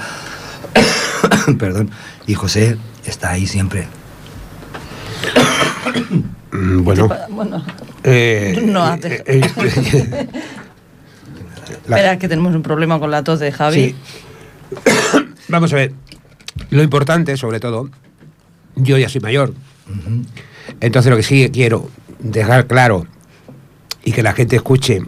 [1.60, 1.92] Perdón.
[2.26, 3.88] Y José está ahí siempre.
[6.56, 7.64] Bueno, Bueno,
[8.04, 9.24] eh, No hace.
[9.26, 10.28] eh, eh,
[11.88, 13.76] La- Espera, que tenemos un problema con la tos de Javi.
[13.90, 13.96] Sí.
[15.50, 15.94] Vamos a ver.
[16.70, 17.90] Lo importante, sobre todo,
[18.76, 19.54] yo ya soy mayor.
[20.80, 23.06] Entonces lo que sí quiero dejar claro
[24.04, 25.02] y que la gente escuche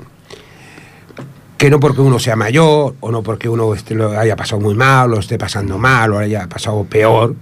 [1.58, 4.76] que no porque uno sea mayor o no porque uno esté- lo haya pasado muy
[4.76, 7.36] mal o esté pasando mal o haya pasado peor,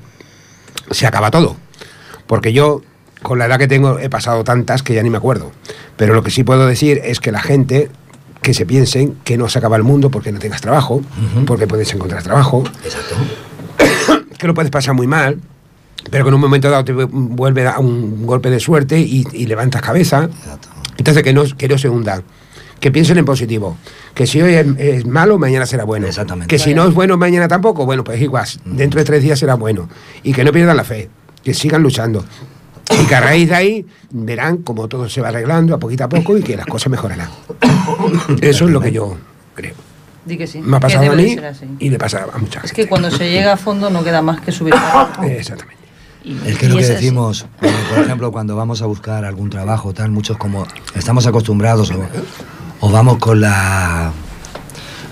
[0.91, 1.58] se acaba todo.
[2.28, 2.82] Porque yo,
[3.23, 5.52] con la edad que tengo, he pasado tantas que ya ni me acuerdo.
[5.97, 7.89] Pero lo que sí puedo decir es que la gente
[8.43, 11.01] que se piensen que no se acaba el mundo porque no tengas trabajo,
[11.47, 13.15] porque puedes encontrar trabajo, Exacto.
[14.38, 15.39] que lo puedes pasar muy mal,
[16.12, 19.45] pero que en un momento dado te vuelve a un golpe de suerte y, y
[19.47, 20.25] levantas cabeza.
[20.25, 20.67] Exacto.
[20.97, 22.23] Entonces, que no, que no se hundan.
[22.79, 23.77] Que piensen en positivo.
[24.13, 26.06] Que si hoy es, es malo, mañana será bueno.
[26.06, 26.49] Exactamente.
[26.53, 28.45] Que si no es bueno, mañana tampoco, bueno, pues igual.
[28.65, 29.88] Dentro de tres días será bueno.
[30.21, 31.10] Y que no pierdan la fe.
[31.41, 32.25] Que sigan luchando.
[32.91, 36.10] Y que a raíz de ahí verán como todo se va arreglando a poquito a
[36.10, 37.30] poco y que las cosas mejorarán.
[38.41, 39.17] Eso es lo que yo
[39.56, 39.74] creo.
[40.26, 40.60] Di que sí.
[40.60, 41.36] Me ha pasado a mí
[41.80, 42.84] y le pasa a mucha Es gente.
[42.84, 44.74] que cuando se llega a fondo no queda más que subir.
[45.24, 45.84] Exactamente.
[46.24, 49.50] Y- Es que lo que es decimos, eh, por ejemplo, cuando vamos a buscar algún
[49.50, 50.65] trabajo, tal, muchos como
[50.96, 52.02] estamos acostumbrados o,
[52.80, 54.12] o vamos con la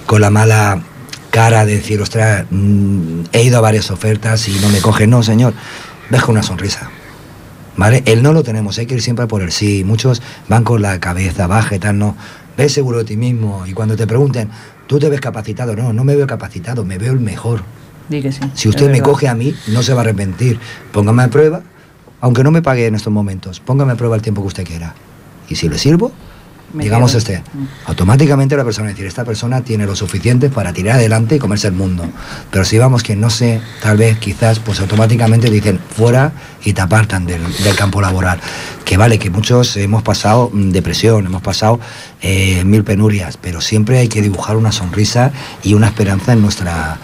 [0.05, 0.81] con la mala
[1.29, 5.09] cara de decir, ostras, mm, he ido a varias ofertas y no me cogen.
[5.09, 5.53] No, señor,
[6.09, 6.89] ves con una sonrisa.
[7.77, 8.03] ¿Vale?
[8.05, 9.83] El no lo tenemos, hay que ir siempre por el sí.
[9.83, 12.15] Muchos van con la cabeza baja y tal, no.
[12.57, 14.49] Ves seguro de ti mismo y cuando te pregunten,
[14.87, 15.75] ¿tú te ves capacitado?
[15.75, 17.63] No, no me veo capacitado, me veo el mejor.
[18.09, 18.41] Di que sí.
[18.53, 19.05] Si usted me verdad.
[19.05, 20.59] coge a mí, no se va a arrepentir.
[20.91, 21.61] Póngame a prueba,
[22.19, 24.93] aunque no me pague en estos momentos, póngame a prueba el tiempo que usted quiera.
[25.47, 26.11] Y si le sirvo,
[26.73, 27.19] Me digamos quedo.
[27.19, 27.43] este,
[27.85, 31.39] automáticamente la persona va a decir, esta persona tiene lo suficiente para tirar adelante y
[31.39, 32.05] comerse el mundo.
[32.49, 36.31] Pero si vamos que no sé, tal vez, quizás, pues automáticamente dicen fuera
[36.63, 38.39] y te apartan del, del campo laboral.
[38.85, 41.79] Que vale, que muchos hemos pasado mm, depresión, hemos pasado
[42.21, 45.31] eh, mil penurias, pero siempre hay que dibujar una sonrisa
[45.63, 46.99] y una esperanza en nuestra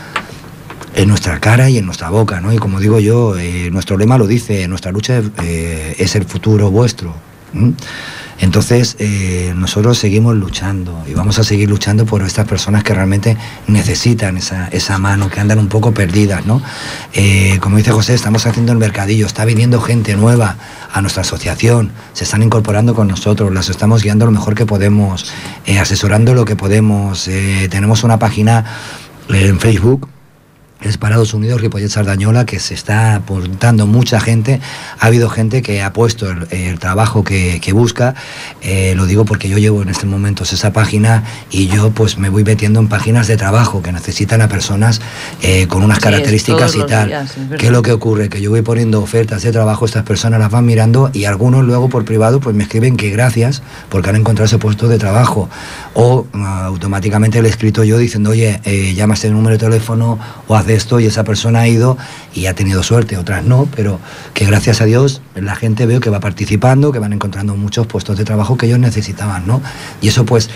[0.96, 2.52] en nuestra cara y en nuestra boca, ¿no?
[2.52, 6.72] Y como digo yo, eh, nuestro lema lo dice, nuestra lucha eh, es el futuro
[6.72, 7.14] vuestro.
[8.40, 13.38] Entonces, eh, nosotros seguimos luchando y vamos a seguir luchando por estas personas que realmente
[13.68, 16.62] necesitan esa, esa mano, que andan un poco perdidas, ¿no?
[17.14, 20.58] Eh, como dice José, estamos haciendo el mercadillo, está viniendo gente nueva
[20.94, 25.32] a nuestra asociación, se están incorporando con nosotros, las estamos guiando lo mejor que podemos,
[25.66, 27.30] eh, asesorando lo que podemos.
[27.70, 28.64] tenemos una página
[29.30, 30.08] en Facebook
[30.82, 34.60] es Parados Unidos Ripollet Sardañola, que se está apuntando mucha gente.
[35.00, 38.14] Ha habido gente que ha puesto el, el trabajo que, que busca.
[38.62, 42.30] Eh, lo digo porque yo llevo en estos momentos esa página y yo pues me
[42.30, 45.02] voy metiendo en páginas de trabajo que necesitan a personas
[45.42, 47.08] eh, con unas Sí, características y tal.
[47.08, 47.58] días, es.
[47.60, 48.30] ¿Qué es lo que ocurre?
[48.30, 51.90] Que yo voy poniendo ofertas de trabajo, estas personas las van mirando y algunos luego
[51.90, 55.50] por privado pues me escriben que gracias porque han encontrado ese puesto de trabajo.
[55.96, 59.66] O ah, automáticamente le he escrito yo diciendo, oye, eh, llama a este número de
[59.66, 61.98] teléfono o haz esto y esa persona ha ido
[62.34, 64.00] y ha tenido suerte, otras no, pero
[64.34, 68.18] que gracias a Dios la gente veo que va participando, que van encontrando muchos puestos
[68.18, 69.62] de trabajo que ellos necesitaban, ¿no?
[70.02, 70.50] Y eso pues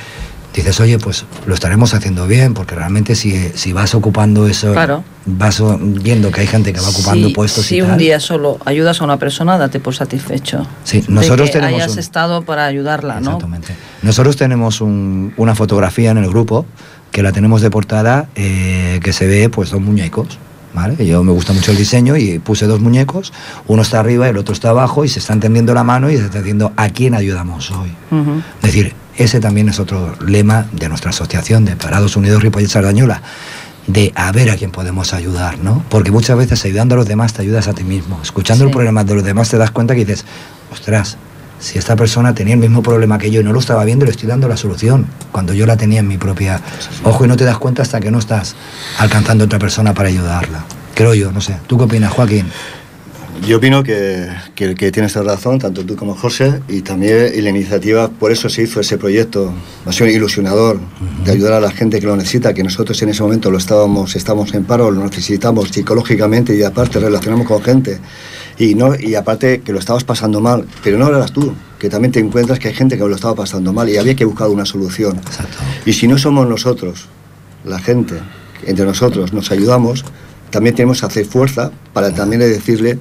[0.54, 5.02] dices, oye, pues lo estaremos haciendo bien, porque realmente si, si vas ocupando eso, Claro.
[5.26, 7.98] vas viendo que hay gente que va ocupando puestos si y un tal.
[8.00, 10.68] día solo ayudas a una persona, date por satisfecho.
[10.84, 13.28] Sí, De nosotros que tenemos hayas un- estado para ayudarla, ¿no?
[13.38, 13.74] Exactamente.
[14.02, 16.66] Nosotros tenemos un- una fotografía en el grupo
[17.12, 20.40] que la tenemos de portada eh, que se ve pues dos muñecos.
[20.74, 21.06] ¿Vale?
[21.06, 23.34] Yo me gusta mucho el diseño y puse dos muñecos,
[23.68, 26.16] uno está arriba y el otro está abajo y se están tendiendo la mano y
[26.16, 27.92] se está diciendo a quién ayudamos hoy.
[28.62, 33.22] Es decir, ese también es otro lema de nuestra asociación de Parados Unidos Ripollet Sardañola,
[33.88, 35.84] de a ver a quién podemos ayudar, ¿no?
[35.90, 38.20] Porque muchas veces ayudando a los demás te ayudas a ti mismo.
[38.24, 40.24] Escuchando el problema de los demás te das cuenta que dices,
[40.72, 41.18] ostras,
[41.62, 44.12] si esta persona tenía el mismo problema que yo y no lo estaba viendo, le
[44.12, 46.60] estoy dando la solución, cuando yo la tenía en mi propia...
[47.04, 48.56] Ojo, y no te das cuenta hasta que no estás
[48.98, 50.66] alcanzando a otra persona para ayudarla.
[50.96, 51.56] Creo yo, no sé.
[51.68, 52.48] ¿Tú qué opinas, Joaquín?
[53.48, 57.50] Yo opino que, que, que tienes razón, tanto tú como José, y también y la
[57.50, 59.52] iniciativa, por eso se hizo ese proyecto,
[59.84, 60.80] ha sido ilusionador,
[61.26, 64.16] de ayudar a la gente que lo necesita, que nosotros en ese momento lo estábamos,
[64.16, 68.00] estamos en paro, lo necesitamos psicológicamente y aparte relacionamos con gente.
[68.60, 72.12] Y, no, y aparte que lo estabas pasando mal, pero no eras tú, que también
[72.12, 74.66] te encuentras que hay gente que lo estaba pasando mal y había que buscar una
[74.66, 75.18] solución.
[75.18, 75.58] Exacto.
[75.84, 77.08] Y si no somos nosotros,
[77.66, 78.20] la gente,
[78.68, 80.06] entre nosotros nos ayudamos,
[80.52, 83.00] también tenemos que hacer fuerza para también decirle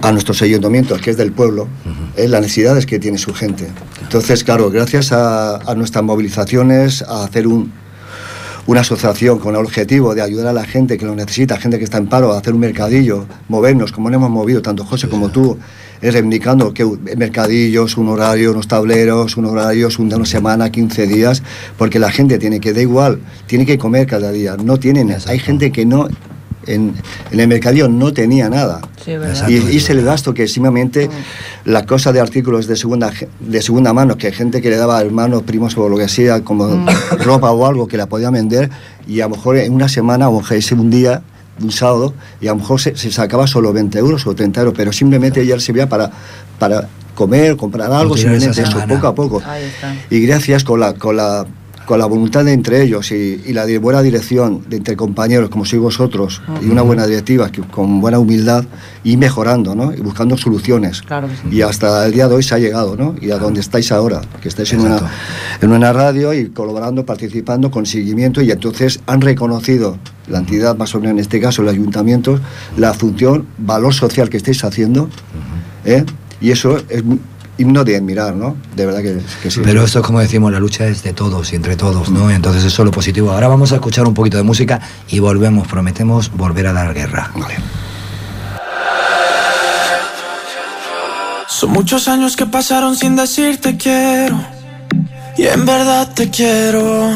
[0.00, 1.68] a nuestros ayuntamientos, que es del pueblo,
[2.16, 3.68] eh, las necesidades que tiene su gente.
[4.02, 7.72] Entonces, claro, gracias a, a nuestras movilizaciones, a hacer un,
[8.66, 11.84] una asociación con el objetivo de ayudar a la gente que lo necesita, gente que
[11.84, 15.30] está en paro, a hacer un mercadillo, movernos como nos hemos movido, tanto José como
[15.30, 15.58] tú,
[16.00, 16.84] es reivindicando que
[17.16, 21.42] mercadillos, un horario, unos tableros, unos horarios, una semana, 15 días,
[21.78, 25.38] porque la gente tiene que, da igual, tiene que comer cada día, no tienen, hay
[25.38, 26.08] gente que no
[26.66, 26.94] en,
[27.30, 28.80] en, el mercadillo no tenía nada.
[29.04, 29.48] Sí, verdad.
[29.48, 31.08] y hice el gasto que simplemente
[31.64, 35.00] la cosa de artículos de segunda de segunda mano, que hay gente que le daba
[35.00, 36.86] hermanos, primos o lo que sea, como Mm.
[37.24, 38.70] ropa o algo que la podía vender,
[39.06, 41.22] y a lo mejor en una semana o ese un día,
[41.60, 44.74] un sábado, y a lo mejor se, se sacaba solo 20 euros o 30 euros,
[44.76, 46.10] pero simplemente ya servía para,
[46.58, 48.94] para comer, comprar algo, simplemente eso, semana.
[48.94, 49.42] poco a poco.
[49.46, 49.94] Ahí está.
[50.10, 51.46] Y gracias con la, con la,
[51.86, 55.50] con la voluntad de entre ellos y, y la de buena dirección de entre compañeros
[55.50, 58.64] como sois vosotros y una buena directiva que, con buena humildad
[59.02, 59.92] y mejorando, ¿no?
[59.92, 61.02] Y buscando soluciones.
[61.02, 61.56] Claro sí.
[61.56, 63.14] Y hasta el día de hoy se ha llegado, ¿no?
[63.20, 64.98] Y a donde estáis ahora, que estáis en una,
[65.60, 70.94] en una radio y colaborando, participando con seguimiento y entonces han reconocido la entidad, más
[70.94, 72.40] o menos en este caso el ayuntamiento,
[72.76, 75.08] la función, valor social que estáis haciendo,
[75.84, 76.04] ¿eh?
[76.40, 77.02] Y eso es
[77.58, 78.56] himno de admirar, ¿no?
[78.74, 79.60] De verdad que, que sí.
[79.62, 82.30] Pero esto es como decimos, la lucha es de todos y entre todos, ¿no?
[82.30, 83.30] Y entonces eso es lo positivo.
[83.32, 87.30] Ahora vamos a escuchar un poquito de música y volvemos, prometemos volver a dar guerra.
[87.34, 87.56] Vale.
[91.48, 94.44] Son muchos años que pasaron sin decirte quiero.
[95.36, 97.10] Y en verdad te quiero.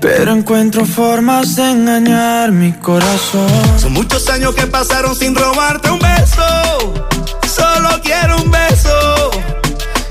[0.00, 3.48] Pero encuentro formas de engañar mi corazón.
[3.78, 7.04] Son muchos años que pasaron sin robarte un beso.
[7.48, 9.23] Solo quiero un beso.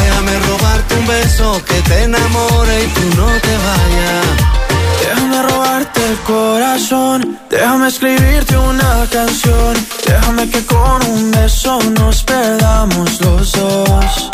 [0.00, 4.26] Déjame robarte un beso que te enamore y tú no te vayas.
[5.00, 9.74] Déjame robarte el corazón, déjame escribirte una canción,
[10.06, 14.33] déjame que con un beso nos perdamos los dos.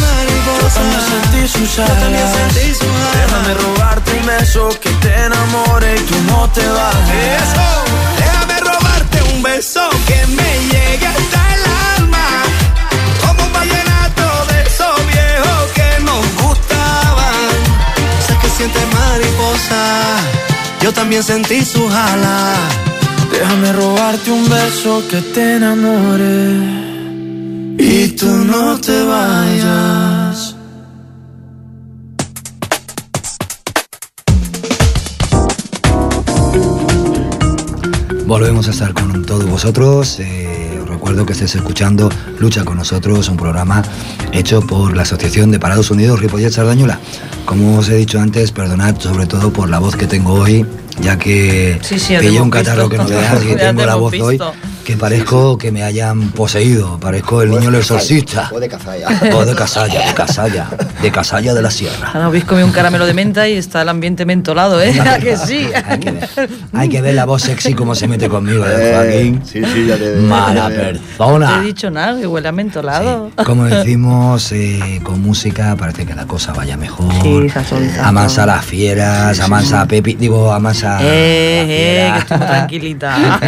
[0.00, 0.84] mariposas.
[1.76, 3.14] Yo también sentí sus alas.
[3.14, 7.42] Déjame robarte un beso que te enamore y tú no te vayas.
[7.42, 7.68] Eso,
[8.18, 11.62] déjame robarte un beso que me llegue hasta el
[11.98, 12.26] alma.
[13.26, 17.46] Como un vallenato de esos viejos que nos gustaban.
[18.26, 19.82] Sé que sientes mariposa,
[20.82, 22.58] yo también sentí sus alas.
[23.30, 26.85] Déjame robarte un beso que te enamore
[28.16, 30.56] tú no te vayas.
[38.26, 40.18] Volvemos a estar con todos vosotros.
[40.18, 42.08] Eh, os recuerdo que estés escuchando
[42.38, 43.82] Lucha con nosotros, un programa
[44.32, 46.98] hecho por la Asociación de Parados Unidos Ripollet Sardañola.
[47.44, 50.66] Como os he dicho antes, perdonad sobre todo por la voz que tengo hoy,
[51.00, 54.40] ya que Sí, pillé un catarro que no veas y tengo la voz hoy.
[54.86, 58.48] Que parezco que me hayan poseído, parezco el niño del exorcista.
[58.54, 59.08] O de cazalla.
[59.34, 60.68] O de Casalla, de Casalla,
[61.02, 62.10] de Casalla de la Sierra.
[62.14, 64.94] Ahora habéis comido un caramelo de menta y está el ambiente mentolado, ¿eh?
[65.00, 65.66] ¿A que sí?
[65.88, 66.28] Hay que, ver,
[66.72, 69.42] hay que ver la voz sexy como se mete conmigo, ¿eh, Eh, Joaquín.
[69.44, 70.92] sí, sí, ya te- Mala ya te veo.
[70.92, 71.48] No persona.
[71.48, 73.30] te he dicho nada, que huele a mentolado.
[73.36, 77.12] Sí, Como decimos, eh, con música parece que la cosa vaya mejor.
[77.22, 77.48] Sí.
[78.00, 81.06] Amansa a las fieras, amansa a Pepi, digo, amansa a Eh,
[81.68, 83.40] eh, que tranquilita.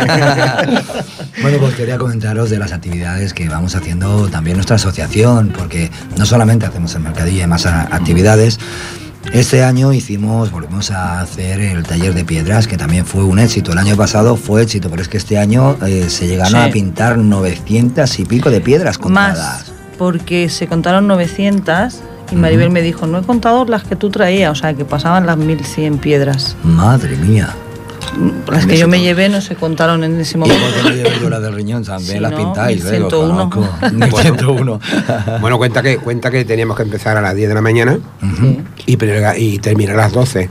[1.42, 6.26] Bueno, pues quería comentaros de las actividades que vamos haciendo también nuestra asociación, porque no
[6.26, 8.58] solamente hacemos el mercadillo y más actividades.
[9.32, 13.72] Este año hicimos, volvimos a hacer el taller de piedras, que también fue un éxito.
[13.72, 16.68] El año pasado fue éxito, pero es que este año eh, se llegaron Sí.
[16.68, 19.36] a pintar 900 y pico de piedras contadas.
[19.38, 21.96] Más, porque se contaron 900
[22.32, 25.26] y Maribel me dijo, no he contado las que tú traías, o sea, que pasaban
[25.26, 26.56] las 1100 piedras.
[26.62, 27.54] Madre mía.
[28.50, 30.62] Las que yo me llevé no se contaron en ese ¿Y momento.
[30.64, 31.84] por qué no llevé yo la del riñón?
[31.84, 32.36] También Sí, las ¿no?
[32.38, 32.98] pintáis, ¿eh?
[33.00, 33.50] Lo 1101.
[33.50, 33.68] conozco.
[33.92, 34.80] 1101.
[35.40, 37.98] Bueno, cuenta que, cuenta que teníamos que empezar a las 10 de la mañana
[38.86, 38.96] y,
[39.36, 40.50] y terminar a las 12.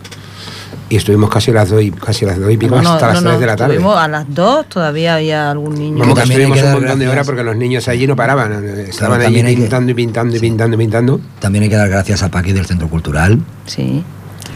[0.89, 3.13] Y estuvimos casi a las 2 y, casi las 2 y pico No, hasta no,
[3.15, 3.73] las no, 3 de la tarde.
[3.73, 5.97] estuvimos a las 2 todavía había algún niño.
[5.99, 8.63] Vamos, que estuvimos un montón de horas porque los niños allí no paraban.
[8.63, 11.19] eh, Estaban allí pintando y pintando y pintando y pintando.
[11.39, 14.01] También hay que dar gracias a Paqui del Centro Cultural, Sí.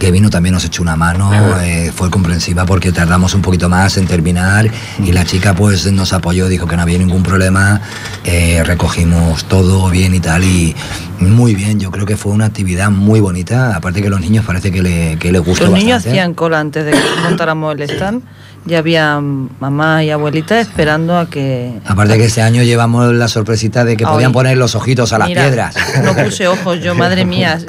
[0.01, 1.31] Que vino también nos echó una mano,
[1.61, 6.11] eh, fue comprensiva porque tardamos un poquito más en terminar y la chica pues nos
[6.11, 7.79] apoyó, dijo que no había ningún problema,
[8.23, 10.75] eh, recogimos todo bien y tal y
[11.19, 14.71] muy bien, yo creo que fue una actividad muy bonita, aparte que los niños parece
[14.71, 16.19] que, le, que les gustó Los niños bastante.
[16.19, 18.23] hacían cola antes de que montáramos el stand.
[18.65, 21.73] Ya había mamá y abuelita esperando a que...
[21.85, 24.11] Aparte que este año llevamos la sorpresita de que Ay.
[24.13, 25.75] podían poner los ojitos a las Mira, piedras.
[26.03, 27.59] No puse ojos yo, madre mía.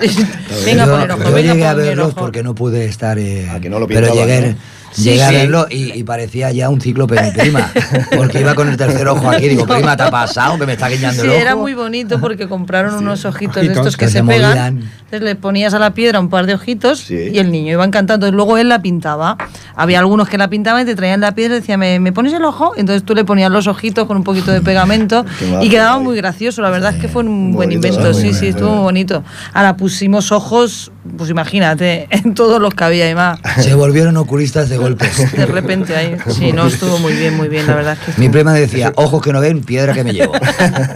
[0.66, 2.14] Venga a yo, poner ojos, yo venga llegué a a verlos ojos.
[2.18, 3.18] porque no pude estar.
[3.18, 4.57] eh, Ah, que no lo pero llegué, ¿no?
[4.93, 5.34] Sí, llegué a sí.
[5.34, 7.70] verlo y, y parecía ya un cíclope mi prima.
[8.16, 9.49] Porque iba con el tercer ojo aquí.
[9.49, 10.59] Digo, prima, ¿te ha pasado?
[10.59, 11.40] Que me está guiñando Sí, el ojo.
[11.40, 14.78] era muy bonito porque compraron unos ojitos, de estos que, que se, se pegan.
[14.78, 17.30] Entonces le ponías a la piedra un par de ojitos Sí.
[17.32, 18.26] y el niño iba encantando.
[18.26, 19.36] Entonces luego él la pintaba.
[19.74, 22.32] Había algunos que la pintaban y te traían la piedra y decían, ¿me, me pones
[22.32, 22.72] el ojo?
[22.76, 25.24] Entonces tú le ponías los ojitos con un poquito de pegamento
[25.62, 26.61] y quedaba muy gracioso.
[26.62, 28.12] La verdad es que fue un Muy buen bonito, invento.
[28.14, 29.22] Sí, bueno, sí, estuvo muy bonito.
[29.55, 33.38] Ahora pusimos ojos, pues imagínate, en todos los que había y más.
[33.61, 35.33] Se volvieron oculistas de golpes.
[35.37, 36.16] De repente ahí.
[36.28, 37.66] Sí, no, estuvo muy bien, muy bien.
[37.66, 40.33] La verdad es que Mi prima decía, ojos que no ven, piedra que me llevo.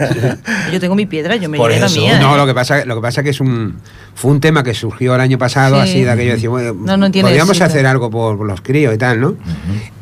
[0.71, 2.19] Yo tengo mi piedra, yo me Por llevé la mía.
[2.19, 2.37] No, ¿eh?
[2.37, 3.75] lo que pasa, lo que pasa que es un
[4.15, 5.89] fue un tema que surgió el año pasado, Sí.
[5.89, 8.97] así de aquello decir, bueno, No, no podríamos hacer algo por, por los críos y
[8.97, 9.35] tal, ¿no?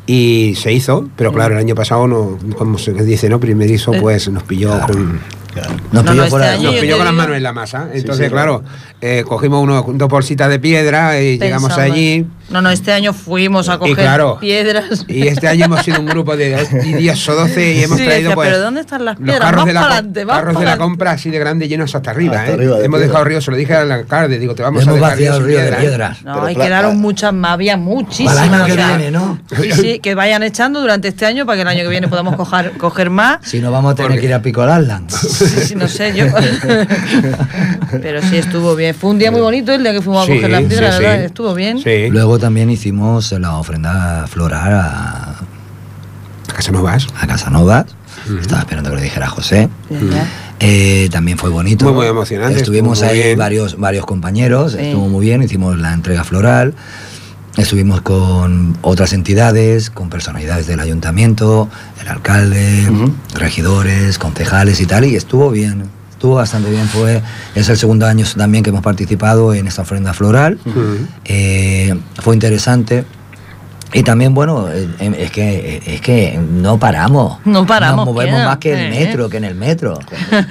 [0.06, 3.40] Y se hizo, pero claro, el año pasado no, como se dice, ¿no?
[3.40, 4.00] Primerizo, Eh.
[4.00, 5.20] pues nos pilló con
[5.92, 7.88] Nos No, pilló no, este nos pilló con las manos en la masa.
[7.92, 8.62] Entonces, sí, claro,
[9.00, 11.92] eh, cogimos uno, dos bolsitas de piedra y llegamos Pensando.
[11.94, 12.26] allí.
[12.48, 15.04] No, no, este año fuimos a coger claro, piedras.
[15.08, 16.56] Y este año hemos sido un grupo de
[16.96, 18.48] 10 o 12 y hemos Sí, traído decía, pues.
[18.48, 19.40] ¿pero dónde están las los piedras?
[19.50, 21.92] carros Más de la, co- pa'lante, más carros de la compra así de grande llenos
[21.94, 22.54] hasta arriba, Hasta ¿eh?
[22.54, 23.06] arriba de hemos piedra.
[23.08, 25.58] dejado río, se lo dije al alcalde, digo, te vamos Hemos a dejar sin río
[25.58, 25.80] de piedra, ¿eh?
[25.80, 26.22] piedras.
[26.22, 28.34] No, Pero y quedaron muchas más, había muchísimas.
[28.34, 29.38] Para el año que viene, ¿no?
[29.60, 32.36] Sí, sí, que vayan echando durante este año para que el año que viene podamos
[32.36, 33.38] coger, coger más.
[33.42, 35.10] Si no, vamos a tener Porque- que ir a Picolarland.
[35.10, 36.26] Sí, sí, no sé yo.
[38.02, 38.94] Pero sí estuvo bien.
[38.94, 41.02] Fue un día muy bonito el día que fuimos a Sí, coger las piedras, sí,
[41.02, 41.18] ¿verdad?
[41.20, 41.24] sí.
[41.26, 41.78] Estuvo bien.
[41.78, 42.10] Sí.
[42.36, 45.36] Luego también hicimos la ofrenda floral a,
[46.50, 47.06] ¿A casa no vas?
[47.18, 47.86] a Casanovas.
[48.38, 49.70] Estaba esperando que lo dijera José.
[50.60, 51.86] Eh, también fue bonito.
[51.86, 53.38] Muy, muy emocionante, Estuvimos muy ahí bien.
[53.38, 54.80] varios, varios compañeros, Sí.
[54.80, 56.74] estuvo muy bien, hicimos la entrega floral.
[57.56, 61.70] Estuvimos con otras entidades, con personalidades del ayuntamiento,
[62.02, 62.86] el alcalde,
[63.34, 65.84] regidores, concejales y tal, y estuvo bien.
[66.16, 66.86] Estuvo bastante bien.
[66.86, 67.22] Fue,
[67.54, 70.58] es el segundo año también que hemos participado en esta ofrenda floral.
[71.24, 73.04] Eh, fue interesante.
[73.92, 74.88] Y también, bueno, eh,
[75.18, 77.38] es que, es que no paramos.
[77.44, 78.98] No paramos, Nos movemos más que el Eh.
[79.06, 79.98] metro, que en el metro.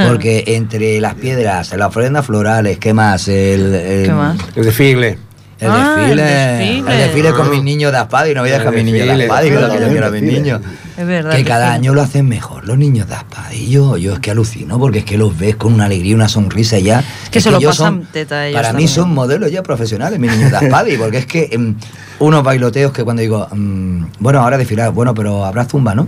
[0.07, 3.27] Porque entre las piedras, las ofrendas florales, ¿qué más?
[3.27, 4.37] El, el- ¿Qué más?
[4.55, 5.19] El desfile.
[5.57, 6.77] El Ah, el desfile.
[6.79, 9.07] El desfile con mis niños de Aspada y no voy a dejar a mis niños
[9.07, 10.61] de y que es lo que yo quiero a mis niños.
[10.97, 11.35] Es verdad.
[11.35, 11.73] Que cada sí.
[11.75, 13.53] año lo hacen mejor los niños de Aspada.
[13.53, 16.27] Y yo, yo es que alucino porque es que los ves con una alegría, una
[16.27, 17.03] sonrisa ya.
[17.31, 20.51] que Es se lo pasan teta ellos Para mí son modelos ya profesionales, mis niños
[20.51, 21.75] de Aspadi, porque es que em,
[22.19, 26.07] unos bailoteos que cuando digo, mm, bueno, ahora desfilar, bueno, pero habrá zumba, ¿no?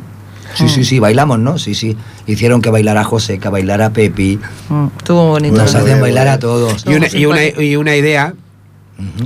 [0.56, 0.70] Sí, Mm.
[0.70, 1.58] sí, sí, bailamos, ¿no?
[1.58, 1.96] Sí, sí.
[2.26, 4.40] Hicieron que bailara José, que bailara Pepi.
[4.70, 5.56] Mm, Estuvo bonito.
[5.58, 6.86] Nos hacen bailar a todos.
[6.86, 8.34] Y una, y, una, y una idea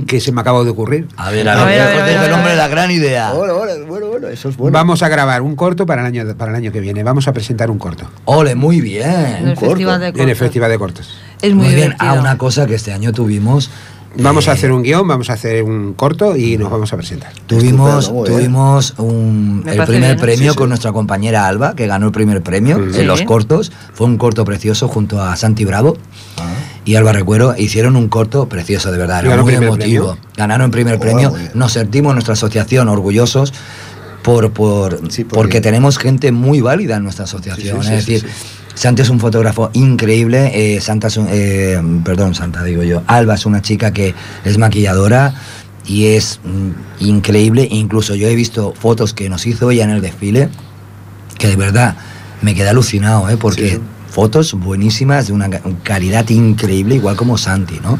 [0.06, 1.08] que se me acaba de ocurrir.
[1.16, 2.32] A ver, A a ver, ver, a ver, José a es ver, el a ver.
[2.34, 3.32] hombre de la gran idea.
[3.32, 3.54] Bueno,
[3.88, 4.72] bueno, bueno, eso es bueno.
[4.72, 7.02] Vamos a grabar un corto para el año para el año que viene.
[7.02, 9.04] Vamos a presentar un corto Ole, muy En bien.
[9.10, 9.70] el corto.
[9.70, 10.38] festival de en el cortos.
[10.38, 11.08] Festival de Cortos.
[11.40, 11.94] Es muy, Muy bien.
[11.98, 13.70] Ah, una cosa que este año tuvimos
[14.14, 17.32] Vamos a hacer un guion, vamos a hacer un corto y nos vamos a presentar.
[17.46, 20.16] Tuvimos, Estupendo, tuvimos un- el primer bien, ¿eh?
[20.20, 20.54] premio Sí, sí.
[20.54, 23.00] con nuestra compañera Alba, que ganó el primer premio Sí.
[23.00, 23.72] en los cortos.
[23.94, 25.96] Fue un corto precioso junto a Santi Bravo
[26.36, 26.42] Ah.
[26.84, 27.54] Y Alba Recuero.
[27.56, 29.20] Hicieron un corto precioso, de verdad.
[29.20, 29.76] Era ¿Ganó muy emotivo.
[30.14, 30.18] premio?
[30.36, 31.34] Ganaron el primer Oh, premio.
[31.54, 33.52] Nos sentimos nuestra asociación orgullosos.
[34.22, 37.82] Por, por, Sí, porque- porque tenemos gente muy válida en nuestra asociación.
[37.82, 38.30] Sí, sí, es decir,
[38.74, 40.76] Santa es un fotógrafo increíble.
[40.76, 43.02] eh, Santa es un- eh, perdón, Santa digo yo.
[43.08, 44.14] Alba es una chica que
[44.44, 45.34] es maquilladora
[45.86, 47.66] y es mm, increíble.
[47.68, 50.48] Incluso yo he visto fotos que nos hizo ella en el desfile
[51.36, 51.96] que de verdad
[52.42, 53.36] me quedé alucinado, ¿eh?
[53.36, 53.80] porque.
[54.12, 57.98] Fotos buenísimas de una ca- calidad increíble, igual como Santi, ¿no?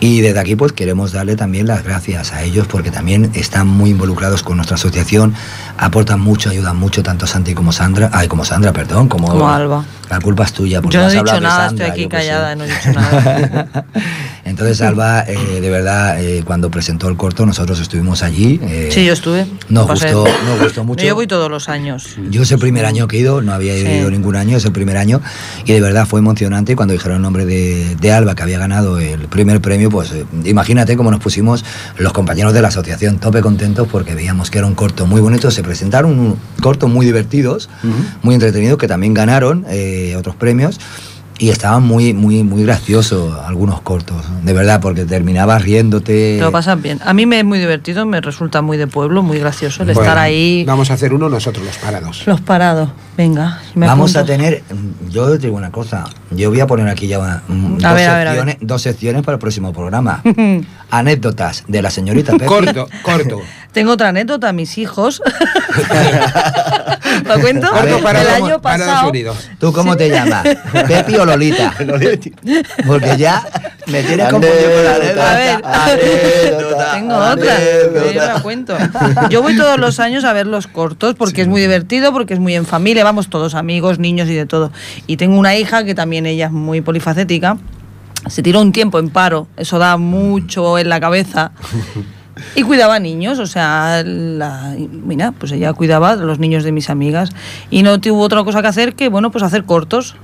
[0.00, 3.90] Y desde aquí pues queremos darle también las gracias a ellos porque también están muy
[3.90, 5.34] involucrados con nuestra asociación,
[5.76, 9.84] aportan mucho, ayudan mucho tanto Santi como Sandra, ay, como Sandra, perdón, como, Como Alba.
[10.08, 10.80] La culpa es tuya.
[10.82, 12.92] porque Yo no vas he dicho de nada, Sandra, estoy aquí callada, no he dicho
[12.92, 13.84] nada.
[14.44, 18.58] Entonces Alba, eh, de verdad, eh, cuando presentó el corto nosotros estuvimos allí.
[18.62, 19.46] eh, Sí, yo estuve.
[19.68, 21.04] Nos gustó, nos gustó mucho.
[21.04, 22.16] Yo voy todos los años.
[22.30, 23.82] Yo es el primer año que he ido, no había Sí.
[23.86, 25.20] ido ningún año, es el primer año
[25.64, 26.74] y de verdad fue emocionante.
[26.74, 30.24] Cuando dijeron el nombre de, de Alba, que había ganado el primer premio, pues eh,
[30.44, 31.64] imagínate cómo nos pusimos
[31.98, 35.50] los compañeros de la asociación tope contentos porque veíamos que era un corto muy bonito.
[35.50, 37.68] Se presentaron un corto muy divertidos,
[38.22, 40.80] muy entretenidos, que también ganaron eh, otros premios.
[41.40, 46.36] Y estaban muy, muy, muy graciosos algunos cortos, de verdad, porque terminabas riéndote.
[46.36, 47.00] Te lo pasas bien.
[47.02, 50.02] A mí me es muy divertido, me resulta muy de pueblo, muy gracioso el Bueno,
[50.02, 50.64] estar ahí.
[50.66, 52.26] Vamos a hacer uno nosotros, los parados.
[52.26, 52.90] Los parados.
[53.16, 54.32] Venga, me Vamos apunto.
[54.32, 54.62] a tener,
[55.08, 58.10] yo te digo una cosa, yo voy a poner aquí ya una- mm, dos, ver.
[58.28, 60.22] secciones, dos secciones para el próximo programa.
[60.90, 62.44] Anécdotas de la señorita Pepe.
[62.46, 63.40] Corto, corto.
[63.72, 65.22] Tengo otra anécdota, mis hijos.
[67.26, 67.72] ¿Lo cuento?
[67.72, 69.10] Ver, el para- año pasado.
[69.10, 69.48] Unidos.
[69.58, 70.44] ¿Tú cómo te llamas?
[70.88, 71.72] ¿Pepi o Lolita?
[72.86, 73.44] Porque ya
[73.86, 74.90] me tienes confundido con la
[75.30, 75.84] A ver, anécdota.
[75.84, 78.12] Anécdota, Tengo otra, anécdota.
[78.12, 78.76] yo la cuento.
[79.30, 82.40] Yo voy todos los años a ver los cortos porque es muy divertido, porque es
[82.40, 84.72] muy en familia, vamos todos amigos, niños y de todo.
[85.06, 87.56] Y tengo una hija que también ella es muy polifacética.
[88.28, 91.52] Se tiró un tiempo en paro, eso da mucho en la cabeza.
[92.54, 96.90] Y cuidaba niños, o sea, la, mira, pues ella cuidaba a los niños de mis
[96.90, 97.30] amigas
[97.70, 100.16] y no tuvo otra cosa que hacer que, bueno, pues hacer cortos.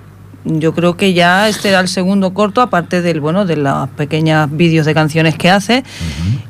[0.44, 4.48] Yo creo que ya este era el segundo corto, aparte del, bueno, de las pequeñas
[4.50, 5.82] vídeos de canciones que hace.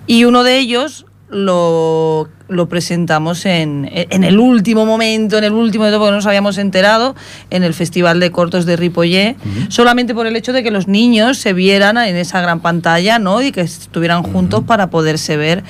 [0.07, 5.85] Y uno de ellos lo, lo presentamos en, en el último momento, en el último
[5.85, 7.15] de todo, porque no nos habíamos enterado,
[7.51, 9.37] en el Festival de Cortos de Ripollé,
[9.69, 13.43] solamente por el hecho de que los niños se vieran en esa gran pantalla, ¿no?
[13.43, 15.65] Y que estuvieran juntos para poderse ver.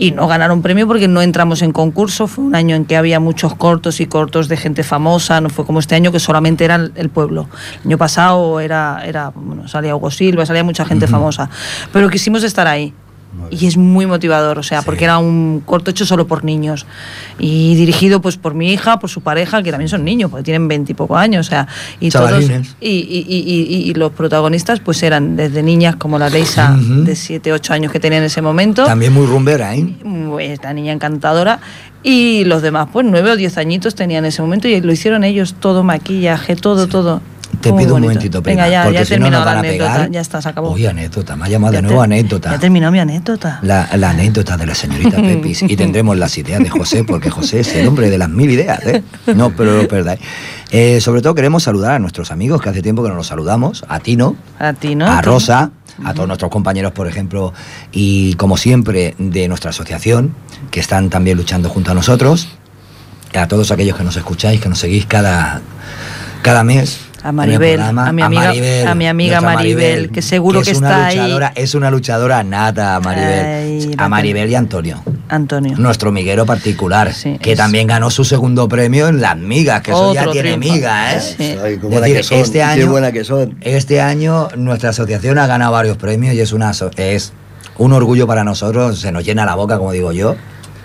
[0.00, 2.28] Y no ganaron premio porque no entramos en concurso.
[2.28, 5.40] Fue un año en que había muchos cortos y cortos de gente famosa.
[5.40, 7.48] No fue como este año que solamente era el pueblo.
[7.80, 11.50] El año pasado era, era bueno, salía Hugo Silva, salía mucha gente famosa.
[11.92, 12.94] Pero quisimos estar ahí.
[13.50, 16.86] Y es muy motivador, o sea, porque era un corto hecho solo por niños.
[17.38, 20.66] Y dirigido pues por mi hija, por su pareja, que también son niños, porque tienen
[20.66, 21.66] veintipocos años, o sea,
[22.00, 22.76] y todos Chavalines.
[22.80, 27.14] y, y- y- y- y los protagonistas pues eran desde niñas como la Leisa de
[27.14, 29.86] 7, 8 años que tenía en ese momento, También muy rumbera, ¿eh?
[30.40, 31.60] esta niña encantadora,
[32.02, 35.22] y los demás pues 9 o 10 añitos tenían en ese momento y lo hicieron
[35.24, 37.20] ellos, todo maquillaje, todo, todo.
[37.72, 39.92] Te pido un momentito, prima, Venga, ya, porque ya si no nos van a anécdota,
[39.94, 40.10] pegar.
[40.10, 40.72] ya está, se acabó.
[40.72, 42.50] Uy, anécdota, me ha llamado de nuevo te- anécdota.
[42.50, 43.58] Ya he terminado mi anécdota.
[43.62, 47.60] La, la anécdota de la señorita Pepis y tendremos las ideas de José, porque José
[47.60, 49.02] es el hombre de las mil ideas, ¿eh?
[49.34, 50.20] No, pero os perdáis.
[50.70, 53.84] Eh, sobre todo queremos saludar a nuestros amigos, que hace tiempo que no los saludamos,
[53.88, 55.06] a Tino, A ti, ¿no?
[55.06, 55.70] a Rosa,
[56.04, 57.52] a todos nuestros compañeros, por ejemplo,
[57.90, 60.34] y como siempre de nuestra asociación,
[60.70, 62.48] que están también luchando junto a nosotros,
[63.34, 65.60] a todos aquellos que nos escucháis, que nos seguís cada,
[66.42, 67.00] cada mes.
[67.22, 68.52] A Maribel, programa, a mi amiga-
[68.90, 71.16] a mi amiga Maribel, que seguro que es está ahí.
[71.16, 73.44] luchadora, Es una luchadora nata, Maribel.
[73.46, 75.02] Ay, a Maribel y Antonio.
[75.28, 75.76] Antonio.
[75.76, 79.90] Nuestro miguero particular, Sí, que es- también ganó su segundo premio en las migas, que
[79.90, 80.74] eso ya Otro tiene triunfo.
[80.74, 81.20] miga, ¿eh?
[81.20, 81.42] Sí.
[81.42, 83.56] Ay, qué Es buena decir, que son, este qué año, buena que son.
[83.62, 87.32] este año nuestra asociación ha ganado varios premios y es una es
[87.78, 90.36] un orgullo para nosotros, se nos llena la boca, como digo yo.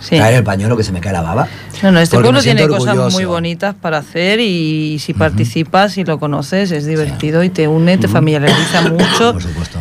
[0.04, 0.18] Sí.
[0.18, 1.48] Caer el pañuelo que se me cae la baba.
[1.82, 6.20] No, no, este pueblo tiene cosas muy bonitas para hacer y si participas y lo
[6.20, 9.34] conoces es divertido y te une, te familiariza mucho.
[9.34, 9.80] Por supuesto.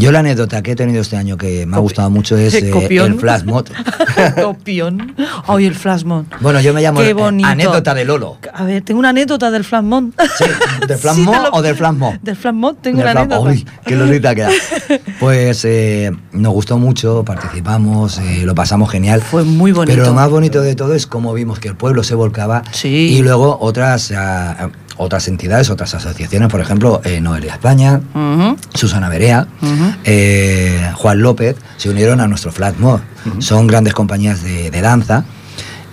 [0.00, 2.70] Yo la anécdota que he tenido este año que me ha gustado mucho es eh,
[2.90, 3.66] el flash mob.
[4.42, 5.14] Copión.
[5.46, 6.26] Ay, el flashmon.
[6.40, 7.46] Bueno, yo me llamo Qué eh, bonito.
[7.48, 8.38] anécdota de Lolo.
[8.54, 10.14] A ver, tengo una anécdota del flashmon.
[10.38, 10.44] Sí,
[10.88, 12.14] ¿del flash Sí, mob te lo- o del flash mob?
[12.22, 13.50] Del flashmon tengo Del una flash- anécdota.
[13.50, 14.50] Uy, qué lolita queda.
[15.18, 19.20] Pues eh, nos gustó mucho, participamos, eh, lo pasamos genial.
[19.20, 19.94] Fue muy bonito.
[19.96, 22.88] Pero lo más bonito de todo es cómo vimos que el pueblo se volcaba Sí.
[22.88, 24.70] y luego otras, ah,
[25.02, 29.46] otras entidades, otras asociaciones, por ejemplo, eh, Noelia España, Ujú, Susana Berea,
[30.04, 33.00] eh, Juan López, se unieron a nuestro Flat Mod.
[33.38, 35.24] Son grandes compañías de, de danza.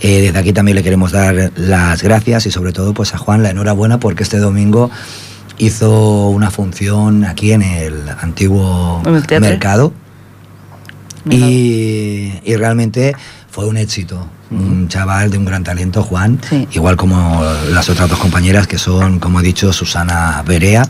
[0.01, 3.43] Eh, desde aquí también le queremos dar las gracias y sobre todo pues a Juan
[3.43, 4.91] la enhorabuena porque este domingo
[5.57, 9.49] hizo una función aquí en el antiguo En el teatro.
[9.49, 9.93] mercado
[11.29, 13.15] y, y realmente
[13.49, 14.27] fue un éxito.
[14.49, 16.67] Un chaval de un gran talento, Juan, Sí.
[16.71, 20.87] igual como las otras dos compañeras que son, como he dicho, Susana Berea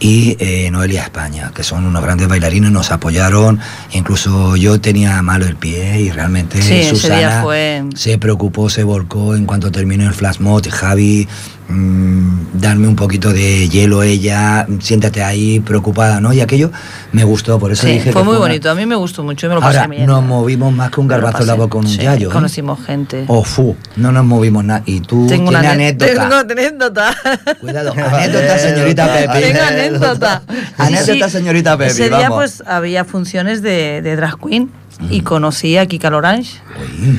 [0.00, 3.60] y eh, Noelia España, que son unos grandes bailarines, nos apoyaron.
[3.92, 9.36] Incluso yo tenía malo el pie y realmente Sí, Susana fue- se preocupó, se volcó
[9.36, 10.66] en cuanto terminó el flash mod.
[10.68, 11.28] Javi,
[12.54, 16.32] darme un poquito de hielo ella, siéntate ahí preocupada, ¿no?
[16.32, 16.70] Y aquello
[17.12, 18.70] me gustó, por eso Sí, dije que fue muy una- bonito.
[18.70, 19.48] A mí me gustó mucho.
[19.48, 20.06] Me lo pasé Ahora, bien.
[20.06, 21.60] nos movimos más que un garbazo en la pasé.
[21.60, 22.28] boca con un Sí, yayo.
[22.28, 22.32] ¿eh?
[22.32, 23.24] Conocimos gente.
[23.28, 24.82] Oh, fu, no nos movimos nada.
[24.86, 26.12] Y tú Tengo tienes una anécdota.
[26.12, 27.16] Tengo anécdota.
[27.60, 29.40] Cuidado, anécdota, señorita Pepi.
[29.40, 30.42] Tengo anécdota.
[30.78, 32.36] Anécdota, señorita Pepi, Ese día vamos.
[32.38, 34.70] pues había funciones de, de drag queen
[35.08, 36.60] y conocí a Kika Lorange,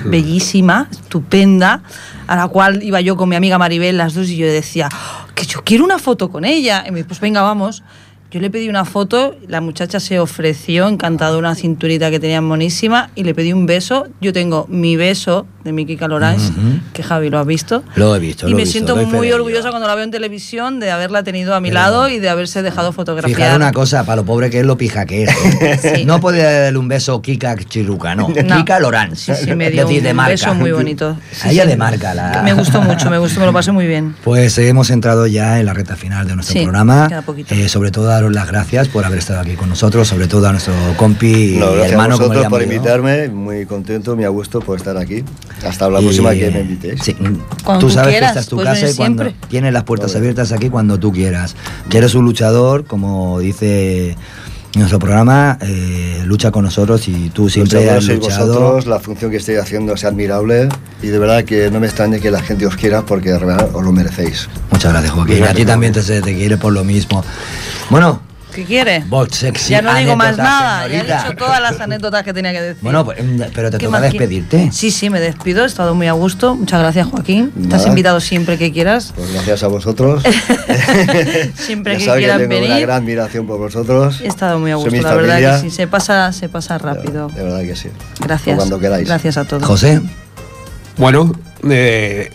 [0.06, 1.82] bellísima, estupenda,
[2.28, 5.28] a la cual iba yo con mi amiga Maribel las dos y yo decía, "Oh,
[5.34, 6.84] que yo quiero una foto con ella.
[6.88, 7.84] Y me dijo, pues venga, vamos.
[8.30, 13.10] Yo le pedí una foto, la muchacha se ofreció, encantada, una cinturita que tenía monísima,
[13.16, 14.08] y le pedí un beso.
[14.22, 16.80] Yo tengo mi beso de mi Kika Lorange, Ujú.
[16.94, 17.84] que Javi lo ha visto.
[17.96, 20.80] Lo he visto, Y lo me visto, siento muy orgullosa cuando la veo en televisión
[20.80, 23.36] de haberla tenido a mi Pero- lado y de haberse dejado fotografiar.
[23.36, 25.30] Fijar una cosa, para lo pobre que es lo pija que es.
[25.62, 25.80] ¿eh?
[25.98, 26.06] Sí.
[26.06, 28.30] No puede darle un beso Kika Chiruca, no.
[28.30, 28.58] No.
[28.58, 29.16] Kika Lorán.
[29.16, 30.32] Sí, sí, me dio Es decir, un de marca.
[30.32, 31.18] beso muy bonito.
[31.32, 31.70] Sí, a ella sí.
[31.70, 32.14] de marca.
[32.14, 32.42] La...
[32.44, 34.16] Me gustó mucho, me gustó, me lo pasé muy bien.
[34.24, 37.08] Pues eh, hemos entrado ya en la recta final de nuestro Sí, programa.
[37.08, 37.54] queda poquito.
[37.56, 40.52] Eh, sobre todo daros las gracias por haber estado aquí con nosotros, sobre todo a
[40.52, 44.60] nuestro compi No, y gracias hermano a vosotros por invitarme, muy contento, muy a gusto
[44.60, 45.24] por estar aquí.
[45.66, 47.02] Hasta la Y, próxima que me invitéis.
[47.04, 47.14] Sí,
[47.64, 49.48] Cuando tú tú sabes quieras, que esta es tu puedes casa y cuando siempre.
[49.50, 51.56] tienes las puertas abiertas aquí cuando tú quieras.
[51.90, 54.16] Que eres un luchador, como dice
[54.76, 58.54] nuestro programa, eh, lucha con nosotros y tú siempre has luchado.
[58.54, 60.70] vosotros, la función que estáis haciendo es admirable
[61.04, 63.70] y de verdad que no me extrañe que la gente os quiera porque de verdad
[63.74, 64.48] os lo merecéis.
[64.72, 65.36] Muchas gracias, Joaquín.
[65.38, 67.22] Gracias, a ti también te, te quiere por lo mismo.
[67.90, 68.22] Bueno,
[68.54, 69.04] ¿Qué quiere?
[69.08, 69.72] vos sexy.
[69.72, 72.82] ya no digo más nada, ya he dicho todas las anécdotas que tenía que decir.
[72.82, 74.70] Bueno, pues, mm, pero te ¿Qué toca despedirte.
[74.72, 76.56] Sí, sí, me despido, he estado muy a gusto.
[76.56, 77.52] Muchas gracias, Joaquín.
[77.62, 79.14] Estás invitado siempre que quieras.
[79.16, 80.24] Pues gracias a vosotros.
[81.56, 82.82] Siempre ya que sabéis quieran tengo una venir.
[82.88, 84.22] gran admiración por vosotros.
[84.22, 87.28] He estado muy a gusto, la verdad que sí, se pasa, se pasa rápido.
[87.30, 87.90] De verdad que sí.
[88.20, 88.56] Gracias.
[88.58, 89.08] Cuando queráis.
[89.08, 89.64] Gracias a todos.
[89.64, 90.02] José,
[90.98, 91.32] Bueno,
[91.70, 92.32] eh,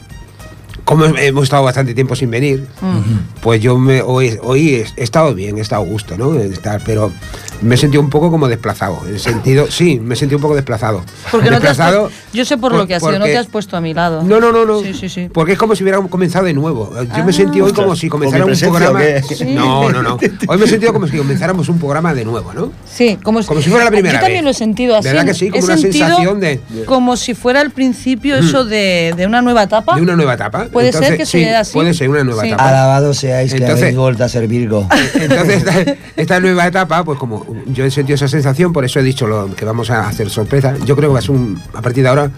[0.87, 3.41] como hemos estado bastante tiempo sin venir, Mm.
[3.43, 6.34] pues yo me, hoy, hoy he, he estado bien, he estado a gusto, ¿no?
[6.39, 7.12] Estar, pero
[7.61, 9.01] me he sentido un poco como desplazado.
[9.07, 11.03] En el sentido, sí, me he sentido un poco desplazado.
[11.30, 12.03] Porque no te has desplazado.
[12.05, 13.80] puesto- yo sé por, por- lo que has sido, no porque- te has puesto a
[13.80, 14.22] mi lado.
[14.22, 14.80] No, no, no, no.
[14.82, 15.28] Sí, sí, sí.
[15.32, 16.93] Porque es como si hubiera comenzado de nuevo.
[16.95, 17.32] Yo me Ah.
[17.32, 19.01] sentí hoy como si ¿con comenzara mi un programa.
[19.49, 20.18] No, no, no.
[20.49, 22.70] Hoy me he sentido como si comenzáramos un programa de nuevo, ¿no?
[22.89, 24.45] Sí, como, Como si fuera la primera Yo también vez.
[24.45, 25.09] lo he sentido así.
[25.09, 25.49] ¿Verdad que sí?
[25.51, 29.41] Como He una sentido sensación de- Como si fuera al principio eso de, de una
[29.43, 29.97] nueva etapa.
[29.97, 30.68] De una nueva etapa.
[30.76, 31.72] Puede ser que sí, sea así.
[31.72, 32.48] Puede ser una nueva Sí.
[32.48, 32.68] etapa.
[32.68, 34.86] alabado seáis que Entonces- habéis vuelto a ser Virgo.
[35.14, 39.02] Entonces, esta, esta nueva etapa, pues como yo he sentido esa sensación, por eso he
[39.02, 40.74] dicho lo, que vamos a hacer sorpresa.
[40.84, 42.30] Yo creo que va a ser un, a partir de ahora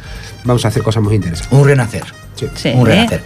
[0.44, 1.56] vamos a hacer cosas muy interesantes.
[1.58, 2.04] Un renacer.
[2.38, 2.46] Sí.
[2.54, 2.72] Sí.
[2.74, 3.22] Un renacer.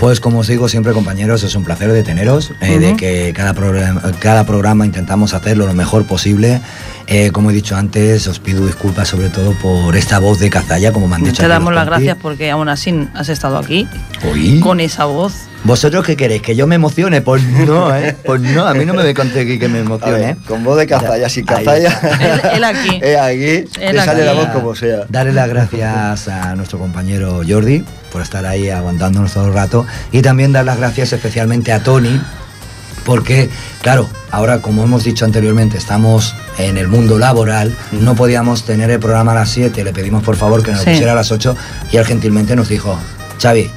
[0.00, 2.96] Pues como os digo siempre compañeros, es un placer de teneros, eh, de Ujú.
[2.96, 6.60] que cada programa, cada programa intentamos hacerlo lo mejor posible.
[7.06, 10.92] Eh, como he dicho antes, os pido disculpas sobre todo por esta voz de cazalla,
[10.92, 11.42] como me han dicho.
[11.42, 13.86] Te damos las gracias porque aún así has estado aquí
[14.32, 14.60] Oí.
[14.60, 15.34] con esa voz.
[15.64, 16.42] ¿Vosotros qué queréis?
[16.42, 17.22] ¿Que yo me emocione?
[17.22, 18.14] Pues no, ¿eh?
[18.24, 20.36] Pues no, a mí no me ve conseguir que me emocione, ver, ¿eh?
[20.46, 21.98] con voz de cazalla, sin cazalla.
[22.20, 23.00] Él- él aquí.
[23.02, 25.06] Eh, aquí, Él le sale la voz como sea.
[25.08, 30.20] Darle las gracias a nuestro compañero Jordi por estar ahí aguantándonos todo el rato y
[30.22, 32.20] también dar las gracias especialmente a Tony
[33.04, 33.50] porque,
[33.82, 38.98] claro, ahora como hemos dicho anteriormente, estamos en el mundo laboral, no podíamos tener el
[39.00, 40.90] programa a las 7, le pedimos por favor que nos Sí.
[40.90, 41.54] pusiera a las 8
[41.92, 42.98] y él gentilmente nos dijo,
[43.42, 43.70] Xavi,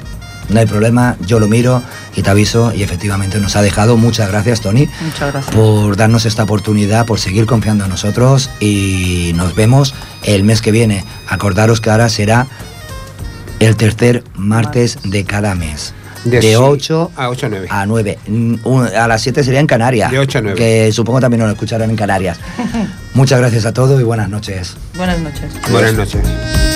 [0.48, 1.82] no hay problema, yo lo miro
[2.16, 3.96] y te aviso y efectivamente nos ha dejado.
[3.96, 5.54] Muchas gracias, Tony Muchas gracias.
[5.54, 9.94] por darnos esta oportunidad, por seguir confiando en nosotros y nos vemos
[10.24, 11.04] el mes que viene.
[11.28, 12.46] Acordaros que ahora será
[13.60, 15.10] el tercer martes Martes.
[15.10, 15.92] de cada mes.
[16.24, 17.66] De De, sí 8 a 8 a 9.
[17.70, 18.18] a 9.
[18.26, 18.54] Mm,
[18.98, 20.10] A las 7 sería en Canarias.
[20.10, 20.58] De ocho a nueve.
[20.58, 22.38] Que supongo también nos lo escucharán en Canarias.
[23.14, 24.76] Muchas gracias a todos y buenas noches.
[24.96, 25.52] Buenas noches.
[25.70, 26.67] Buenas noches.